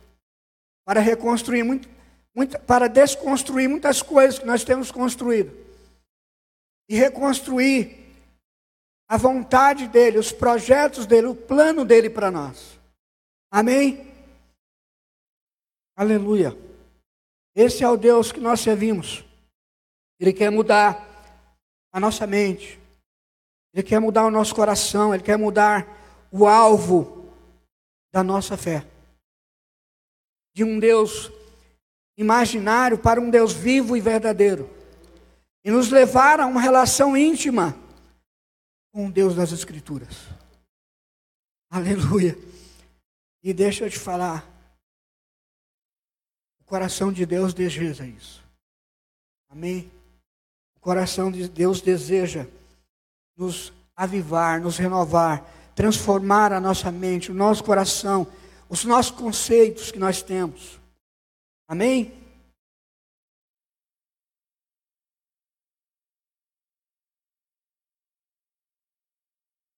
para 0.85 1.00
reconstruir 1.00 1.62
muito, 1.62 1.88
muito, 2.35 2.59
para 2.61 2.88
desconstruir 2.88 3.68
muitas 3.68 4.02
coisas 4.02 4.38
que 4.38 4.46
nós 4.46 4.64
temos 4.64 4.90
construído 4.90 5.52
e 6.88 6.96
reconstruir 6.96 8.07
a 9.09 9.16
vontade 9.16 9.88
dele, 9.88 10.18
os 10.18 10.33
projetos 10.33 11.07
dele, 11.07 11.28
o 11.28 11.35
plano 11.35 11.85
dele 11.85 12.11
para 12.11 12.31
nós. 12.31 12.78
Amém? 13.50 14.07
Aleluia. 15.98 16.56
Esse 17.56 17.82
é 17.82 17.88
o 17.88 17.96
Deus 17.96 18.30
que 18.30 18.38
nós 18.38 18.61
servimos. 18.61 19.24
Ele 20.20 20.32
quer 20.32 20.48
mudar 20.48 21.04
a 21.92 21.98
nossa 21.98 22.24
mente. 22.24 22.78
Ele 23.74 23.82
quer 23.82 23.98
mudar 23.98 24.24
o 24.24 24.30
nosso 24.30 24.54
coração, 24.54 25.12
ele 25.12 25.24
quer 25.24 25.37
mudar 25.37 26.28
o 26.30 26.46
alvo 26.46 27.34
da 28.12 28.22
nossa 28.22 28.56
fé. 28.56 28.87
De 30.54 30.62
um 30.62 30.78
Deus 30.78 31.32
imaginário 32.16 32.96
para 32.96 33.20
um 33.20 33.28
Deus 33.28 33.52
vivo 33.52 33.96
e 33.96 34.00
verdadeiro. 34.00 34.70
E 35.64 35.70
nos 35.72 35.90
levar 35.90 36.38
a 36.38 36.46
uma 36.46 36.61
relação 36.61 37.16
íntima 37.16 37.76
com 38.92 39.08
o 39.08 39.12
Deus 39.12 39.34
das 39.34 39.50
Escrituras. 39.50 40.28
Aleluia. 41.68 42.38
E 43.42 43.52
deixa 43.52 43.84
eu 43.84 43.90
te 43.90 43.98
falar. 43.98 44.57
O 46.68 46.76
coração 46.76 47.11
de 47.11 47.24
Deus 47.24 47.54
deseja 47.54 48.04
isso. 48.04 48.44
Amém? 49.48 49.90
O 50.76 50.81
coração 50.81 51.33
de 51.33 51.48
Deus 51.48 51.81
deseja 51.81 52.46
nos 53.35 53.72
avivar, 53.96 54.61
nos 54.61 54.76
renovar, 54.76 55.50
transformar 55.74 56.52
a 56.52 56.61
nossa 56.61 56.92
mente, 56.92 57.31
o 57.31 57.35
nosso 57.35 57.64
coração, 57.64 58.31
os 58.68 58.85
nossos 58.85 59.12
conceitos 59.12 59.90
que 59.90 59.98
nós 59.98 60.20
temos. 60.20 60.78
Amém? 61.66 62.12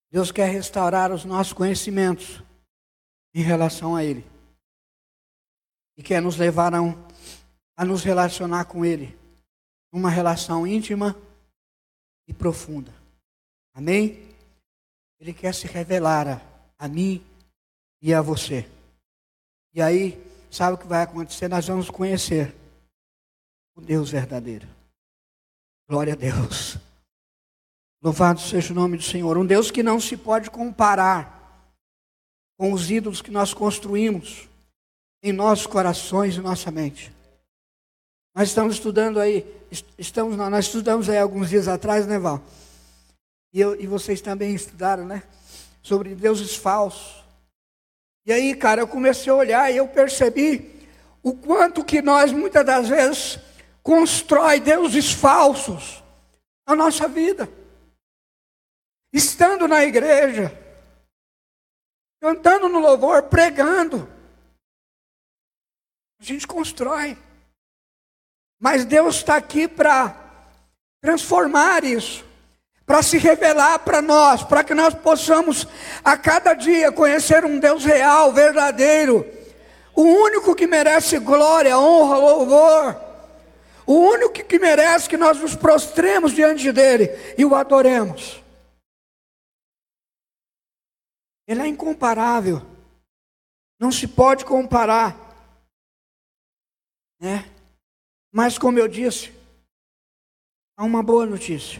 Deus 0.09 0.29
quer 0.29 0.49
restaurar 0.51 1.09
os 1.13 1.23
nossos 1.23 1.53
conhecimentos 1.53 2.43
em 3.33 3.41
relação 3.41 3.95
a 3.95 4.03
Ele. 4.03 4.29
E 6.01 6.03
quer 6.03 6.19
nos 6.19 6.35
levar 6.35 6.73
a, 6.73 6.81
um, 6.81 6.95
a 7.77 7.85
nos 7.85 8.01
relacionar 8.01 8.65
com 8.65 8.83
Ele. 8.83 9.15
Uma 9.93 10.09
relação 10.09 10.65
íntima 10.65 11.15
e 12.27 12.33
profunda. 12.33 12.91
Amém? 13.71 14.27
Ele 15.19 15.31
quer 15.31 15.53
se 15.53 15.67
revelar 15.67 16.27
a, 16.27 16.41
a 16.79 16.87
mim 16.87 17.23
e 18.01 18.15
a 18.15 18.19
você. 18.19 18.67
E 19.75 19.79
aí, 19.79 20.19
sabe 20.49 20.73
o 20.73 20.77
que 20.79 20.87
vai 20.87 21.03
acontecer? 21.03 21.47
Nós 21.47 21.67
vamos 21.67 21.87
conhecer 21.91 22.51
o 23.75 23.79
Deus 23.79 24.09
verdadeiro. 24.09 24.67
Glória 25.87 26.13
a 26.13 26.15
Deus. 26.15 26.79
Louvado 28.01 28.39
seja 28.39 28.73
o 28.73 28.75
nome 28.75 28.97
do 28.97 29.03
Senhor. 29.03 29.37
Um 29.37 29.45
Deus 29.45 29.69
que 29.69 29.83
não 29.83 29.99
se 29.99 30.17
pode 30.17 30.49
comparar 30.49 31.69
com 32.57 32.73
os 32.73 32.89
ídolos 32.89 33.21
que 33.21 33.29
nós 33.29 33.53
construímos 33.53 34.49
em 35.23 35.31
nossos 35.31 35.67
corações 35.67 36.35
e 36.35 36.39
nossa 36.39 36.71
mente. 36.71 37.11
Nós 38.33 38.49
estamos 38.49 38.75
estudando 38.75 39.19
aí, 39.19 39.45
estamos, 39.97 40.37
nós 40.37 40.65
estudamos 40.65 41.09
aí 41.09 41.17
alguns 41.17 41.49
dias 41.49 41.67
atrás, 41.67 42.07
né, 42.07 42.17
Val? 42.17 42.41
E, 43.53 43.59
eu, 43.59 43.79
e 43.79 43.85
vocês 43.85 44.21
também 44.21 44.55
estudaram, 44.55 45.05
né? 45.05 45.23
Sobre 45.81 46.15
deuses 46.15 46.55
falsos. 46.55 47.21
E 48.25 48.31
aí, 48.31 48.55
cara, 48.55 48.81
eu 48.81 48.87
comecei 48.87 49.31
a 49.31 49.35
olhar 49.35 49.71
e 49.71 49.77
eu 49.77 49.87
percebi 49.87 50.87
o 51.21 51.33
quanto 51.33 51.83
que 51.83 52.01
nós 52.01 52.31
muitas 52.31 52.65
das 52.65 52.87
vezes 52.87 53.39
constrói 53.83 54.59
deuses 54.59 55.11
falsos 55.11 56.01
na 56.67 56.75
nossa 56.75 57.07
vida. 57.07 57.49
Estando 59.11 59.67
na 59.67 59.83
igreja, 59.83 60.57
cantando 62.21 62.69
no 62.69 62.79
louvor, 62.79 63.23
pregando. 63.23 64.07
A 66.21 66.23
gente 66.23 66.45
constrói. 66.45 67.17
Mas 68.59 68.85
Deus 68.85 69.15
está 69.15 69.37
aqui 69.37 69.67
para 69.67 70.15
transformar 71.01 71.83
isso, 71.83 72.23
para 72.85 73.01
se 73.01 73.17
revelar 73.17 73.79
para 73.79 74.03
nós, 74.03 74.43
para 74.43 74.63
que 74.63 74.75
nós 74.75 74.93
possamos 74.93 75.67
a 76.03 76.15
cada 76.15 76.53
dia 76.53 76.91
conhecer 76.91 77.43
um 77.43 77.57
Deus 77.57 77.83
real, 77.83 78.31
verdadeiro, 78.31 79.25
o 79.95 80.03
único 80.03 80.53
que 80.53 80.67
merece 80.67 81.17
glória, 81.17 81.79
honra, 81.79 82.17
louvor, 82.17 83.01
o 83.87 83.93
único 83.93 84.31
que 84.31 84.59
merece 84.59 85.09
que 85.09 85.17
nós 85.17 85.39
nos 85.39 85.55
prostremos 85.55 86.33
diante 86.33 86.71
dele 86.71 87.09
e 87.35 87.43
o 87.43 87.55
adoremos. 87.55 88.43
Ele 91.47 91.63
é 91.63 91.67
incomparável. 91.67 92.61
Não 93.79 93.91
se 93.91 94.07
pode 94.07 94.45
comparar. 94.45 95.20
Né? 97.21 97.45
Mas 98.31 98.57
como 98.57 98.79
eu 98.79 98.87
disse, 98.87 99.31
há 100.75 100.83
uma 100.83 101.03
boa 101.03 101.23
notícia. 101.27 101.79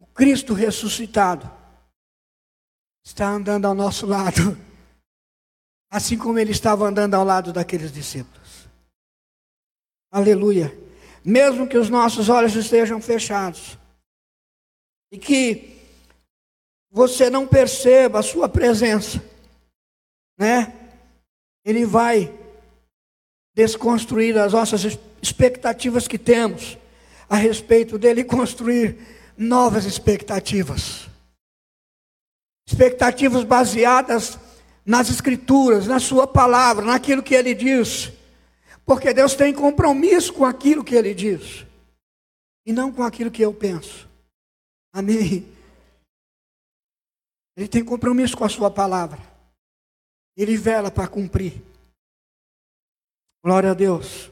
O 0.00 0.06
Cristo 0.06 0.54
ressuscitado 0.54 1.46
está 3.04 3.28
andando 3.28 3.66
ao 3.66 3.74
nosso 3.74 4.06
lado, 4.06 4.56
assim 5.92 6.16
como 6.16 6.38
ele 6.38 6.52
estava 6.52 6.86
andando 6.86 7.12
ao 7.12 7.24
lado 7.24 7.52
daqueles 7.52 7.92
discípulos. 7.92 8.66
Aleluia. 10.10 10.72
Mesmo 11.22 11.68
que 11.68 11.76
os 11.76 11.90
nossos 11.90 12.30
olhos 12.30 12.54
estejam 12.54 13.02
fechados 13.02 13.76
e 15.12 15.18
que 15.18 15.76
você 16.90 17.28
não 17.28 17.46
perceba 17.46 18.20
a 18.20 18.22
sua 18.22 18.48
presença, 18.48 19.22
né? 20.38 20.72
Ele 21.62 21.84
vai 21.84 22.47
desconstruir 23.58 24.38
as 24.38 24.52
nossas 24.52 24.96
expectativas 25.20 26.06
que 26.06 26.16
temos 26.16 26.78
a 27.28 27.34
respeito 27.34 27.98
dele 27.98 28.20
e 28.20 28.24
construir 28.24 28.96
novas 29.36 29.84
expectativas. 29.84 31.08
Expectativas 32.64 33.42
baseadas 33.42 34.38
nas 34.86 35.10
escrituras, 35.10 35.88
na 35.88 35.98
sua 35.98 36.24
palavra, 36.24 36.84
naquilo 36.84 37.20
que 37.20 37.34
ele 37.34 37.52
diz. 37.52 38.12
Porque 38.86 39.12
Deus 39.12 39.34
tem 39.34 39.52
compromisso 39.52 40.32
com 40.32 40.44
aquilo 40.44 40.84
que 40.84 40.94
ele 40.94 41.12
diz 41.12 41.66
e 42.64 42.72
não 42.72 42.92
com 42.92 43.02
aquilo 43.02 43.28
que 43.30 43.42
eu 43.42 43.52
penso. 43.52 44.08
Amém. 44.92 45.52
Ele 47.56 47.66
tem 47.66 47.84
compromisso 47.84 48.36
com 48.36 48.44
a 48.44 48.48
sua 48.48 48.70
palavra. 48.70 49.18
Ele 50.36 50.56
vela 50.56 50.92
para 50.92 51.08
cumprir. 51.08 51.60
Glória 53.42 53.70
a 53.70 53.74
Deus. 53.74 54.30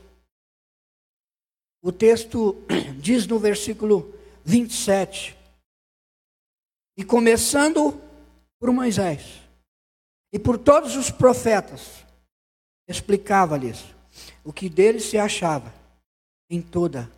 O 1.83 1.93
texto 1.93 2.57
diz 3.01 3.27
no 3.27 3.39
versículo 3.39 4.13
27. 4.45 5.37
E 6.97 7.05
começando 7.05 8.01
por 8.59 8.73
Moisés 8.73 9.43
e 10.33 10.39
por 10.39 10.59
todos 10.59 10.97
os 10.97 11.11
profetas, 11.11 12.05
explicava-lhes 12.89 13.85
o 14.45 14.53
que 14.53 14.69
deles 14.69 15.05
se 15.05 15.19
achava 15.19 15.73
em 16.51 16.61
toda 16.61 17.11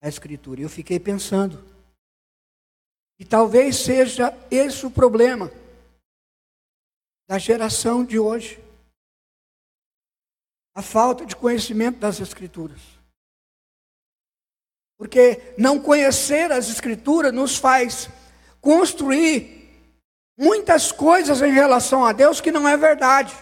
a 0.00 0.08
Escritura. 0.08 0.60
E 0.60 0.64
eu 0.64 0.70
fiquei 0.70 1.00
pensando, 1.00 1.62
e 3.18 3.24
talvez 3.24 3.76
seja 3.76 4.36
esse 4.50 4.84
o 4.84 4.90
problema 4.90 5.50
da 7.28 7.38
geração 7.38 8.04
de 8.04 8.18
hoje. 8.18 8.62
A 10.74 10.82
falta 10.82 11.26
de 11.26 11.36
conhecimento 11.36 11.98
das 11.98 12.20
Escrituras. 12.20 12.80
Porque 14.96 15.54
não 15.58 15.78
conhecer 15.78 16.50
as 16.52 16.68
Escrituras 16.68 17.32
nos 17.32 17.56
faz 17.56 18.08
construir 18.60 19.62
muitas 20.38 20.92
coisas 20.92 21.42
em 21.42 21.52
relação 21.52 22.04
a 22.04 22.12
Deus 22.12 22.40
que 22.40 22.52
não 22.52 22.68
é 22.68 22.76
verdade. 22.76 23.34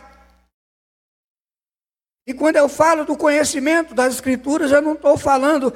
E 2.27 2.35
quando 2.35 2.57
eu 2.57 2.69
falo 2.69 3.05
do 3.05 3.17
conhecimento 3.17 3.95
das 3.95 4.15
Escrituras, 4.15 4.71
eu 4.71 4.83
não 4.83 4.95
estou 4.95 5.17
falando 5.17 5.73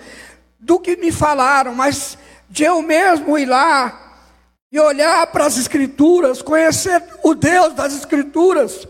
do 0.58 0.78
que 0.78 0.96
me 0.96 1.10
falaram, 1.10 1.74
mas 1.74 2.16
de 2.48 2.64
eu 2.64 2.80
mesmo 2.80 3.36
ir 3.36 3.46
lá 3.46 4.00
e 4.70 4.78
olhar 4.78 5.26
para 5.28 5.46
as 5.46 5.56
Escrituras, 5.56 6.42
conhecer 6.42 7.02
o 7.22 7.34
Deus 7.34 7.74
das 7.74 7.94
Escrituras, 7.94 8.86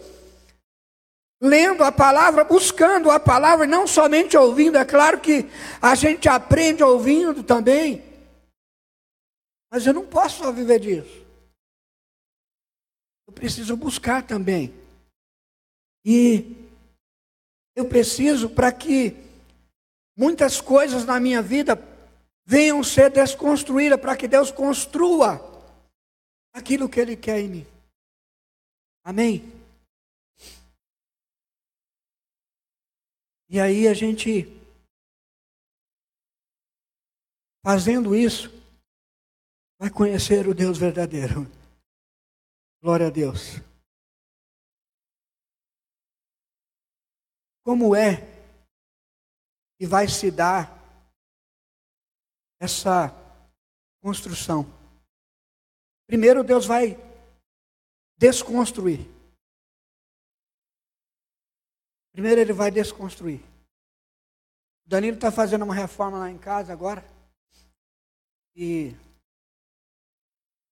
lendo 1.44 1.84
a 1.84 1.92
palavra, 1.92 2.42
buscando 2.42 3.10
a 3.10 3.20
palavra, 3.20 3.66
não 3.66 3.86
somente 3.86 4.34
ouvindo. 4.34 4.78
É 4.78 4.84
claro 4.84 5.20
que 5.20 5.46
a 5.80 5.94
gente 5.94 6.26
aprende 6.26 6.82
ouvindo 6.82 7.42
também, 7.42 8.02
mas 9.70 9.86
eu 9.86 9.92
não 9.92 10.06
posso 10.06 10.42
só 10.42 10.50
viver 10.50 10.80
disso. 10.80 11.22
Eu 13.26 13.32
preciso 13.34 13.76
buscar 13.76 14.26
também. 14.26 14.72
E 16.02 16.56
eu 17.76 17.86
preciso 17.86 18.48
para 18.48 18.72
que 18.72 19.14
muitas 20.16 20.62
coisas 20.62 21.04
na 21.04 21.20
minha 21.20 21.42
vida 21.42 21.78
venham 22.46 22.82
ser 22.82 23.10
desconstruídas 23.10 24.00
para 24.00 24.16
que 24.16 24.28
Deus 24.28 24.50
construa 24.50 25.42
aquilo 26.54 26.88
que 26.88 27.00
Ele 27.00 27.16
quer 27.16 27.40
em 27.40 27.48
mim. 27.48 27.66
Amém? 29.02 29.63
E 33.48 33.60
aí 33.60 33.86
a 33.86 33.94
gente, 33.94 34.46
fazendo 37.64 38.14
isso, 38.14 38.48
vai 39.78 39.90
conhecer 39.90 40.48
o 40.48 40.54
Deus 40.54 40.78
verdadeiro. 40.78 41.46
Glória 42.82 43.06
a 43.06 43.10
Deus. 43.10 43.60
Como 47.64 47.94
é 47.94 48.16
que 49.78 49.86
vai 49.86 50.08
se 50.08 50.30
dar 50.30 50.84
essa 52.60 53.08
construção. 54.02 54.64
Primeiro, 56.06 56.44
Deus 56.44 56.66
vai 56.66 56.96
desconstruir. 58.18 59.13
Primeiro, 62.14 62.40
Ele 62.40 62.52
vai 62.52 62.70
desconstruir. 62.70 63.40
O 64.86 64.88
Danilo 64.88 65.16
está 65.16 65.32
fazendo 65.32 65.64
uma 65.64 65.74
reforma 65.74 66.16
lá 66.16 66.30
em 66.30 66.38
casa 66.38 66.72
agora. 66.72 67.04
E. 68.54 68.94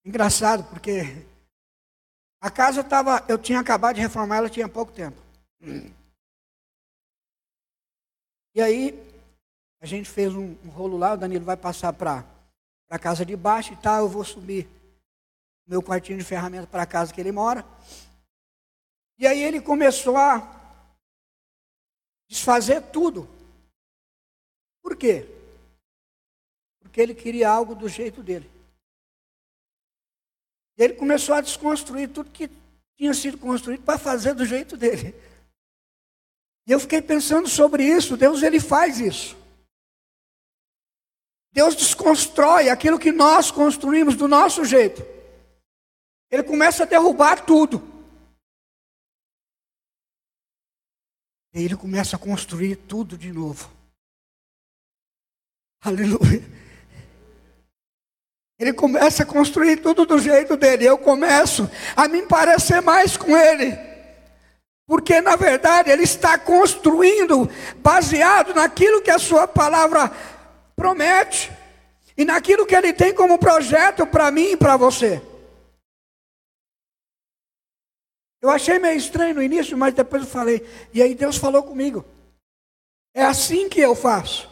Engraçado, 0.05 0.63
porque 0.69 1.01
a 2.39 2.49
casa 2.49 2.79
estava. 2.79 3.25
Eu 3.27 3.37
tinha 3.37 3.59
acabado 3.59 3.95
de 3.95 4.01
reformar 4.01 4.37
ela 4.37 4.49
tinha 4.49 4.69
pouco 4.69 4.93
tempo. 4.93 5.21
E 8.55 8.61
aí, 8.61 8.93
a 9.81 9.85
gente 9.85 10.09
fez 10.09 10.33
um, 10.33 10.55
um 10.63 10.69
rolo 10.69 10.97
lá, 10.97 11.13
o 11.13 11.17
Danilo 11.17 11.43
vai 11.43 11.57
passar 11.57 11.91
para 11.91 12.23
a 12.89 12.97
casa 12.97 13.25
de 13.25 13.35
baixo 13.35 13.73
e 13.73 13.75
tal, 13.75 14.03
eu 14.03 14.09
vou 14.09 14.23
subir 14.23 14.65
meu 15.67 15.83
quartinho 15.83 16.19
de 16.19 16.23
ferramenta 16.23 16.67
para 16.67 16.83
a 16.83 16.85
casa 16.85 17.13
que 17.13 17.19
ele 17.19 17.33
mora. 17.33 17.65
E 19.17 19.27
aí 19.27 19.43
ele 19.43 19.59
começou 19.59 20.15
a 20.15 20.62
desfazer 22.33 22.81
tudo. 22.81 23.29
Por 24.81 24.97
quê? 24.97 25.25
Porque 26.81 26.99
ele 26.99 27.13
queria 27.13 27.49
algo 27.49 27.75
do 27.75 27.87
jeito 27.87 28.21
dele. 28.21 28.49
E 30.77 30.83
ele 30.83 30.95
começou 30.95 31.35
a 31.35 31.41
desconstruir 31.41 32.09
tudo 32.09 32.31
que 32.31 32.49
tinha 32.97 33.13
sido 33.13 33.37
construído 33.37 33.83
para 33.83 33.99
fazer 33.99 34.33
do 34.33 34.45
jeito 34.45 34.75
dele. 34.75 35.15
E 36.65 36.71
eu 36.71 36.79
fiquei 36.79 37.01
pensando 37.01 37.47
sobre 37.47 37.85
isso. 37.85 38.17
Deus, 38.17 38.41
ele 38.41 38.59
faz 38.59 38.99
isso. 38.99 39.37
Deus 41.51 41.75
desconstrói 41.75 42.69
aquilo 42.69 42.97
que 42.97 43.11
nós 43.11 43.51
construímos 43.51 44.15
do 44.15 44.27
nosso 44.27 44.65
jeito. 44.65 45.05
Ele 46.31 46.41
começa 46.41 46.81
a 46.81 46.87
derrubar 46.87 47.45
tudo. 47.45 47.92
E 51.53 51.63
ele 51.63 51.75
começa 51.75 52.15
a 52.15 52.19
construir 52.19 52.75
tudo 52.75 53.17
de 53.17 53.31
novo. 53.31 53.69
Aleluia. 55.83 56.43
Ele 58.57 58.73
começa 58.73 59.23
a 59.23 59.25
construir 59.25 59.77
tudo 59.77 60.05
do 60.05 60.17
jeito 60.19 60.55
dele. 60.55 60.85
Eu 60.85 60.97
começo 60.97 61.69
a 61.95 62.07
me 62.07 62.23
parecer 62.23 62.81
mais 62.81 63.17
com 63.17 63.37
ele. 63.37 63.77
Porque 64.87 65.21
na 65.21 65.35
verdade 65.35 65.89
ele 65.89 66.03
está 66.03 66.37
construindo 66.37 67.49
baseado 67.77 68.53
naquilo 68.53 69.01
que 69.01 69.11
a 69.11 69.19
sua 69.19 69.47
palavra 69.47 70.11
promete 70.75 71.51
e 72.17 72.25
naquilo 72.25 72.65
que 72.65 72.75
ele 72.75 72.93
tem 72.93 73.13
como 73.13 73.37
projeto 73.37 74.05
para 74.05 74.31
mim 74.31 74.51
e 74.51 74.57
para 74.57 74.77
você. 74.77 75.21
Eu 78.43 78.49
achei 78.49 78.77
meio 78.77 78.97
estranho 78.97 79.35
no 79.35 79.41
início, 79.41 79.77
mas 79.77 79.93
depois 79.93 80.23
eu 80.23 80.27
falei. 80.27 80.59
E 80.93 81.01
aí 81.01 81.15
Deus 81.15 81.37
falou 81.37 81.63
comigo. 81.63 82.03
É 83.13 83.23
assim 83.23 83.69
que 83.69 83.79
eu 83.79 83.95
faço. 83.95 84.49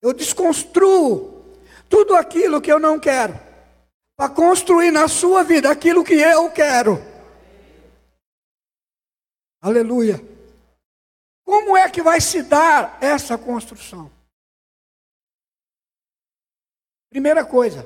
Eu 0.00 0.14
desconstruo 0.14 1.44
tudo 1.86 2.16
aquilo 2.16 2.62
que 2.62 2.72
eu 2.72 2.78
não 2.78 2.98
quero, 2.98 3.34
para 4.16 4.34
construir 4.34 4.90
na 4.90 5.08
sua 5.08 5.44
vida 5.44 5.70
aquilo 5.70 6.02
que 6.02 6.14
eu 6.14 6.50
quero. 6.50 6.96
Aleluia. 9.60 10.16
Como 11.44 11.76
é 11.76 11.90
que 11.90 12.00
vai 12.00 12.18
se 12.18 12.42
dar 12.44 12.96
essa 13.02 13.36
construção? 13.36 14.10
Primeira 17.10 17.44
coisa, 17.44 17.82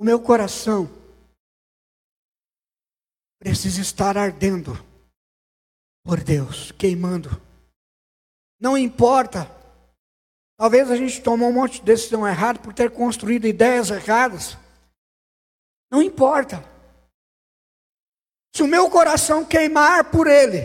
O 0.00 0.04
meu 0.04 0.18
coração 0.18 0.88
precisa 3.38 3.82
estar 3.82 4.16
ardendo 4.16 4.72
por 6.02 6.24
Deus, 6.24 6.72
queimando. 6.72 7.28
Não 8.58 8.78
importa. 8.78 9.44
Talvez 10.56 10.90
a 10.90 10.96
gente 10.96 11.20
tomou 11.20 11.50
um 11.50 11.52
monte 11.52 11.80
de 11.80 11.82
decisão 11.82 12.26
errada 12.26 12.58
por 12.60 12.72
ter 12.72 12.90
construído 12.90 13.46
ideias 13.46 13.90
erradas. 13.90 14.56
Não 15.90 16.02
importa. 16.02 16.64
Se 18.56 18.62
o 18.62 18.66
meu 18.66 18.88
coração 18.88 19.44
queimar 19.44 20.10
por 20.10 20.26
Ele, 20.26 20.62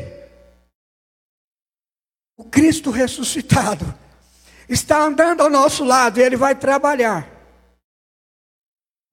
o 2.38 2.46
Cristo 2.46 2.90
ressuscitado 2.90 3.84
está 4.70 5.04
andando 5.04 5.42
ao 5.42 5.50
nosso 5.50 5.84
lado 5.84 6.22
e 6.22 6.24
Ele 6.24 6.38
vai 6.38 6.56
trabalhar 6.56 7.35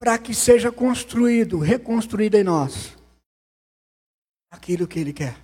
para 0.03 0.19
que 0.19 0.33
seja 0.33 0.69
construído, 0.69 1.59
reconstruído 1.59 2.35
em 2.35 2.43
nós 2.43 2.93
aquilo 4.51 4.85
que 4.85 4.99
Ele 4.99 5.13
quer. 5.13 5.41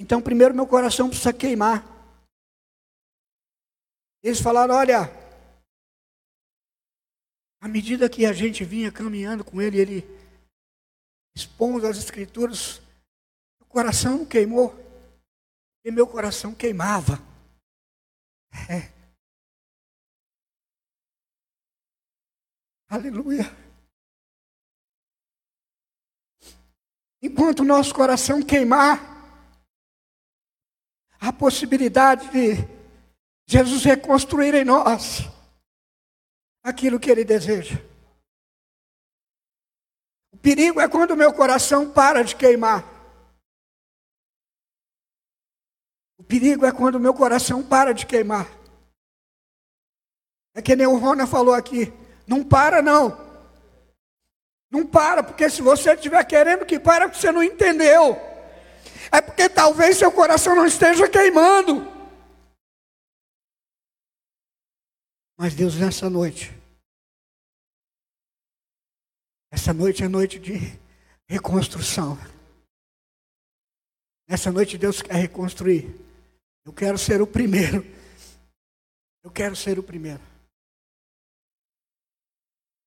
Então, 0.00 0.20
primeiro, 0.20 0.52
meu 0.52 0.66
coração 0.66 1.08
precisa 1.08 1.32
queimar. 1.32 1.86
Eles 4.20 4.40
falaram: 4.40 4.74
olha, 4.74 5.02
à 7.60 7.68
medida 7.68 8.10
que 8.10 8.26
a 8.26 8.32
gente 8.32 8.64
vinha 8.64 8.90
caminhando 8.90 9.44
com 9.44 9.62
Ele, 9.62 9.78
Ele 9.78 10.04
expondo 11.36 11.86
as 11.86 11.98
Escrituras, 11.98 12.82
o 13.60 13.64
coração 13.66 14.26
queimou, 14.26 14.74
e 15.84 15.92
meu 15.92 16.08
coração 16.08 16.52
queimava. 16.52 17.20
É. 18.68 18.95
Aleluia. 22.88 23.44
Enquanto 27.20 27.60
o 27.60 27.64
nosso 27.64 27.92
coração 27.92 28.40
queimar, 28.40 29.16
a 31.20 31.32
possibilidade 31.32 32.28
de 32.30 32.54
Jesus 33.48 33.82
reconstruir 33.84 34.54
em 34.54 34.64
nós 34.64 35.20
aquilo 36.62 37.00
que 37.00 37.10
Ele 37.10 37.24
deseja. 37.24 37.74
O 40.32 40.36
perigo 40.36 40.80
é 40.80 40.88
quando 40.88 41.12
o 41.12 41.16
meu 41.16 41.32
coração 41.32 41.92
para 41.92 42.22
de 42.22 42.36
queimar. 42.36 42.84
O 46.18 46.22
perigo 46.22 46.64
é 46.64 46.72
quando 46.72 46.96
o 46.96 47.00
meu 47.00 47.14
coração 47.14 47.66
para 47.66 47.92
de 47.92 48.06
queimar. 48.06 48.46
É 50.54 50.62
que 50.62 50.76
nem 50.76 50.86
o 50.86 50.98
Rona 50.98 51.26
falou 51.26 51.54
aqui. 51.54 51.92
Não 52.26 52.42
para, 52.42 52.82
não. 52.82 53.24
Não 54.70 54.86
para, 54.86 55.22
porque 55.22 55.48
se 55.48 55.62
você 55.62 55.94
estiver 55.94 56.24
querendo 56.24 56.66
que 56.66 56.78
para, 56.78 57.06
você 57.06 57.30
não 57.30 57.42
entendeu. 57.42 58.16
É 59.12 59.20
porque 59.20 59.48
talvez 59.48 59.96
seu 59.96 60.10
coração 60.10 60.56
não 60.56 60.66
esteja 60.66 61.08
queimando. 61.08 61.86
Mas 65.38 65.54
Deus, 65.54 65.76
nessa 65.76 66.10
noite, 66.10 66.52
essa 69.50 69.72
noite 69.72 70.02
é 70.02 70.08
noite 70.08 70.38
de 70.38 70.58
reconstrução. 71.28 72.18
Nessa 74.28 74.50
noite 74.50 74.76
Deus 74.76 75.00
quer 75.00 75.14
reconstruir. 75.14 75.94
Eu 76.64 76.72
quero 76.72 76.98
ser 76.98 77.22
o 77.22 77.26
primeiro. 77.26 77.86
Eu 79.22 79.30
quero 79.30 79.54
ser 79.54 79.78
o 79.78 79.82
primeiro. 79.82 80.20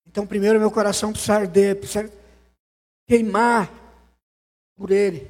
Então, 0.10 0.26
primeiro, 0.26 0.60
meu 0.60 0.72
coração 0.72 1.12
precisa 1.12 1.36
arder, 1.36 1.78
precisa 1.80 2.10
queimar 3.08 3.70
por 4.76 4.90
Ele. 4.90 5.30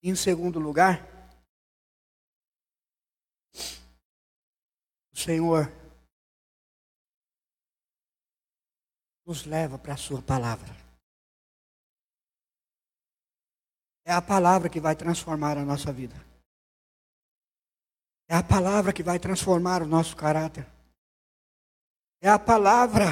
Em 0.00 0.14
segundo 0.14 0.60
lugar, 0.60 1.04
o 5.12 5.16
Senhor 5.18 5.66
nos 9.26 9.44
leva 9.44 9.76
para 9.76 9.94
a 9.94 9.96
Sua 9.96 10.22
palavra. 10.22 10.72
É 14.04 14.12
a 14.12 14.22
palavra 14.22 14.70
que 14.70 14.78
vai 14.78 14.94
transformar 14.94 15.58
a 15.58 15.64
nossa 15.64 15.92
vida. 15.92 16.29
É 18.30 18.36
a 18.36 18.44
palavra 18.44 18.92
que 18.92 19.02
vai 19.02 19.18
transformar 19.18 19.82
o 19.82 19.86
nosso 19.88 20.14
caráter. 20.14 20.64
É 22.22 22.28
a 22.28 22.38
palavra 22.38 23.06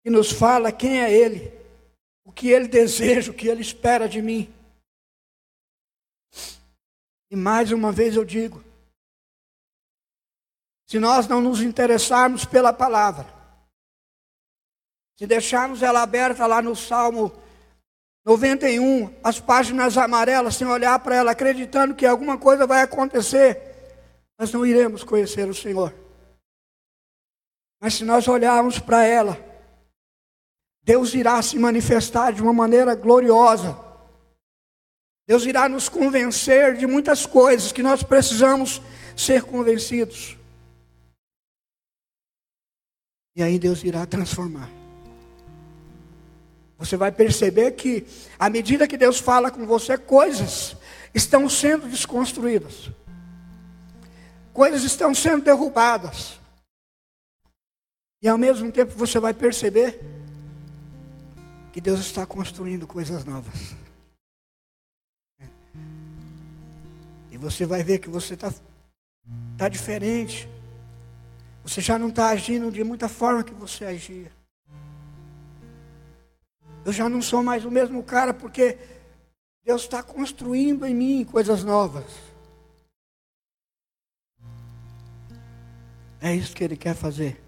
que 0.00 0.08
nos 0.08 0.30
fala 0.30 0.70
quem 0.70 1.00
é 1.00 1.12
Ele, 1.12 1.52
o 2.24 2.30
que 2.30 2.46
Ele 2.50 2.68
deseja, 2.68 3.32
o 3.32 3.34
que 3.34 3.48
Ele 3.48 3.62
espera 3.62 4.08
de 4.08 4.22
mim. 4.22 4.48
E 7.28 7.34
mais 7.34 7.72
uma 7.72 7.90
vez 7.90 8.14
eu 8.14 8.24
digo: 8.24 8.62
se 10.86 11.00
nós 11.00 11.26
não 11.26 11.40
nos 11.40 11.60
interessarmos 11.60 12.44
pela 12.44 12.72
palavra, 12.72 13.26
se 15.18 15.26
deixarmos 15.26 15.82
ela 15.82 16.00
aberta 16.00 16.46
lá 16.46 16.62
no 16.62 16.76
Salmo 16.76 17.32
91, 18.24 19.12
as 19.24 19.40
páginas 19.40 19.98
amarelas, 19.98 20.54
sem 20.54 20.68
olhar 20.68 20.96
para 21.00 21.16
ela, 21.16 21.32
acreditando 21.32 21.92
que 21.92 22.06
alguma 22.06 22.38
coisa 22.38 22.68
vai 22.68 22.82
acontecer, 22.82 23.68
nós 24.38 24.52
não 24.52 24.64
iremos 24.64 25.02
conhecer 25.02 25.48
o 25.48 25.54
Senhor. 25.54 25.92
Mas 27.80 27.94
se 27.94 28.04
nós 28.04 28.28
olharmos 28.28 28.78
para 28.78 29.04
ela, 29.04 29.36
Deus 30.82 31.12
irá 31.12 31.42
se 31.42 31.58
manifestar 31.58 32.32
de 32.32 32.40
uma 32.40 32.52
maneira 32.52 32.94
gloriosa. 32.94 33.76
Deus 35.26 35.44
irá 35.44 35.68
nos 35.68 35.88
convencer 35.88 36.76
de 36.76 36.86
muitas 36.86 37.26
coisas 37.26 37.72
que 37.72 37.82
nós 37.82 38.02
precisamos 38.02 38.80
ser 39.16 39.42
convencidos. 39.42 40.36
E 43.36 43.42
aí 43.42 43.58
Deus 43.58 43.82
irá 43.84 44.06
transformar. 44.06 44.70
Você 46.78 46.96
vai 46.96 47.10
perceber 47.10 47.72
que, 47.72 48.06
à 48.38 48.48
medida 48.48 48.86
que 48.86 48.96
Deus 48.96 49.18
fala 49.18 49.50
com 49.50 49.66
você, 49.66 49.98
coisas 49.98 50.76
estão 51.12 51.48
sendo 51.48 51.88
desconstruídas 51.88 52.90
coisas 54.58 54.82
estão 54.82 55.14
sendo 55.14 55.44
derrubadas. 55.44 56.40
E 58.20 58.26
ao 58.26 58.36
mesmo 58.36 58.72
tempo 58.72 58.92
você 58.96 59.20
vai 59.20 59.32
perceber 59.32 60.00
que 61.72 61.80
Deus 61.80 62.00
está 62.00 62.26
construindo 62.26 62.84
coisas 62.84 63.24
novas. 63.24 63.76
E 67.30 67.38
você 67.38 67.64
vai 67.64 67.84
ver 67.84 68.00
que 68.00 68.08
você 68.08 68.34
está 68.34 68.52
tá 69.56 69.68
diferente. 69.68 70.48
Você 71.62 71.80
já 71.80 71.96
não 71.96 72.08
está 72.08 72.30
agindo 72.30 72.72
de 72.72 72.82
muita 72.82 73.08
forma 73.08 73.44
que 73.44 73.54
você 73.54 73.84
agia. 73.84 74.32
Eu 76.84 76.92
já 76.92 77.08
não 77.08 77.22
sou 77.22 77.44
mais 77.44 77.64
o 77.64 77.70
mesmo 77.70 78.02
cara 78.02 78.34
porque 78.34 78.76
Deus 79.64 79.82
está 79.82 80.02
construindo 80.02 80.84
em 80.84 80.96
mim 80.96 81.24
coisas 81.24 81.62
novas. 81.62 82.27
É 86.20 86.34
isso 86.34 86.54
que 86.54 86.64
Ele 86.64 86.76
quer 86.76 86.94
fazer. 86.94 87.40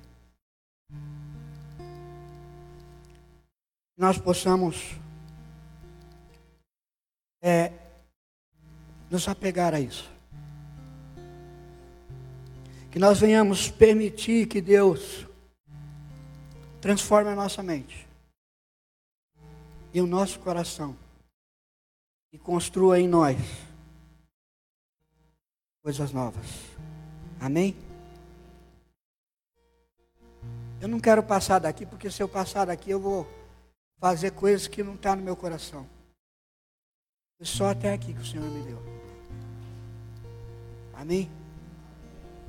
Nós 3.96 4.18
possamos 4.18 4.96
é, 7.42 7.72
nos 9.10 9.28
apegar 9.28 9.74
a 9.74 9.80
isso. 9.80 10.10
Que 12.90 12.98
nós 12.98 13.20
venhamos 13.20 13.70
permitir 13.70 14.46
que 14.46 14.60
Deus 14.60 15.26
transforme 16.80 17.30
a 17.30 17.36
nossa 17.36 17.62
mente 17.62 18.08
e 19.92 20.00
o 20.00 20.06
nosso 20.06 20.38
coração 20.40 20.96
e 22.32 22.38
construa 22.38 22.98
em 22.98 23.08
nós 23.08 23.36
coisas 25.82 26.12
novas. 26.12 26.46
Amém? 27.40 27.89
Eu 30.80 30.88
não 30.88 30.98
quero 30.98 31.22
passar 31.22 31.58
daqui, 31.58 31.84
porque 31.84 32.10
se 32.10 32.22
eu 32.22 32.28
passar 32.28 32.64
daqui 32.64 32.90
eu 32.90 32.98
vou 32.98 33.28
fazer 33.98 34.30
coisas 34.30 34.66
que 34.66 34.82
não 34.82 34.94
estão 34.94 35.12
tá 35.12 35.16
no 35.16 35.22
meu 35.22 35.36
coração. 35.36 35.86
Foi 37.36 37.46
só 37.46 37.70
até 37.70 37.92
aqui 37.92 38.14
que 38.14 38.20
o 38.20 38.26
Senhor 38.26 38.46
me 38.50 38.62
deu. 38.62 38.82
Amém? 40.94 41.30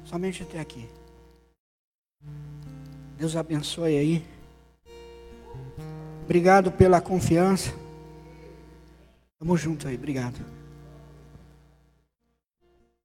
Somente 0.06 0.44
até 0.44 0.60
aqui. 0.60 0.89
Deus 3.17 3.36
abençoe 3.36 3.98
aí. 3.98 4.26
Obrigado 6.24 6.72
pela 6.72 7.02
confiança. 7.02 7.74
Tamo 9.38 9.58
junto 9.58 9.88
aí, 9.88 9.96
obrigado. 9.96 10.61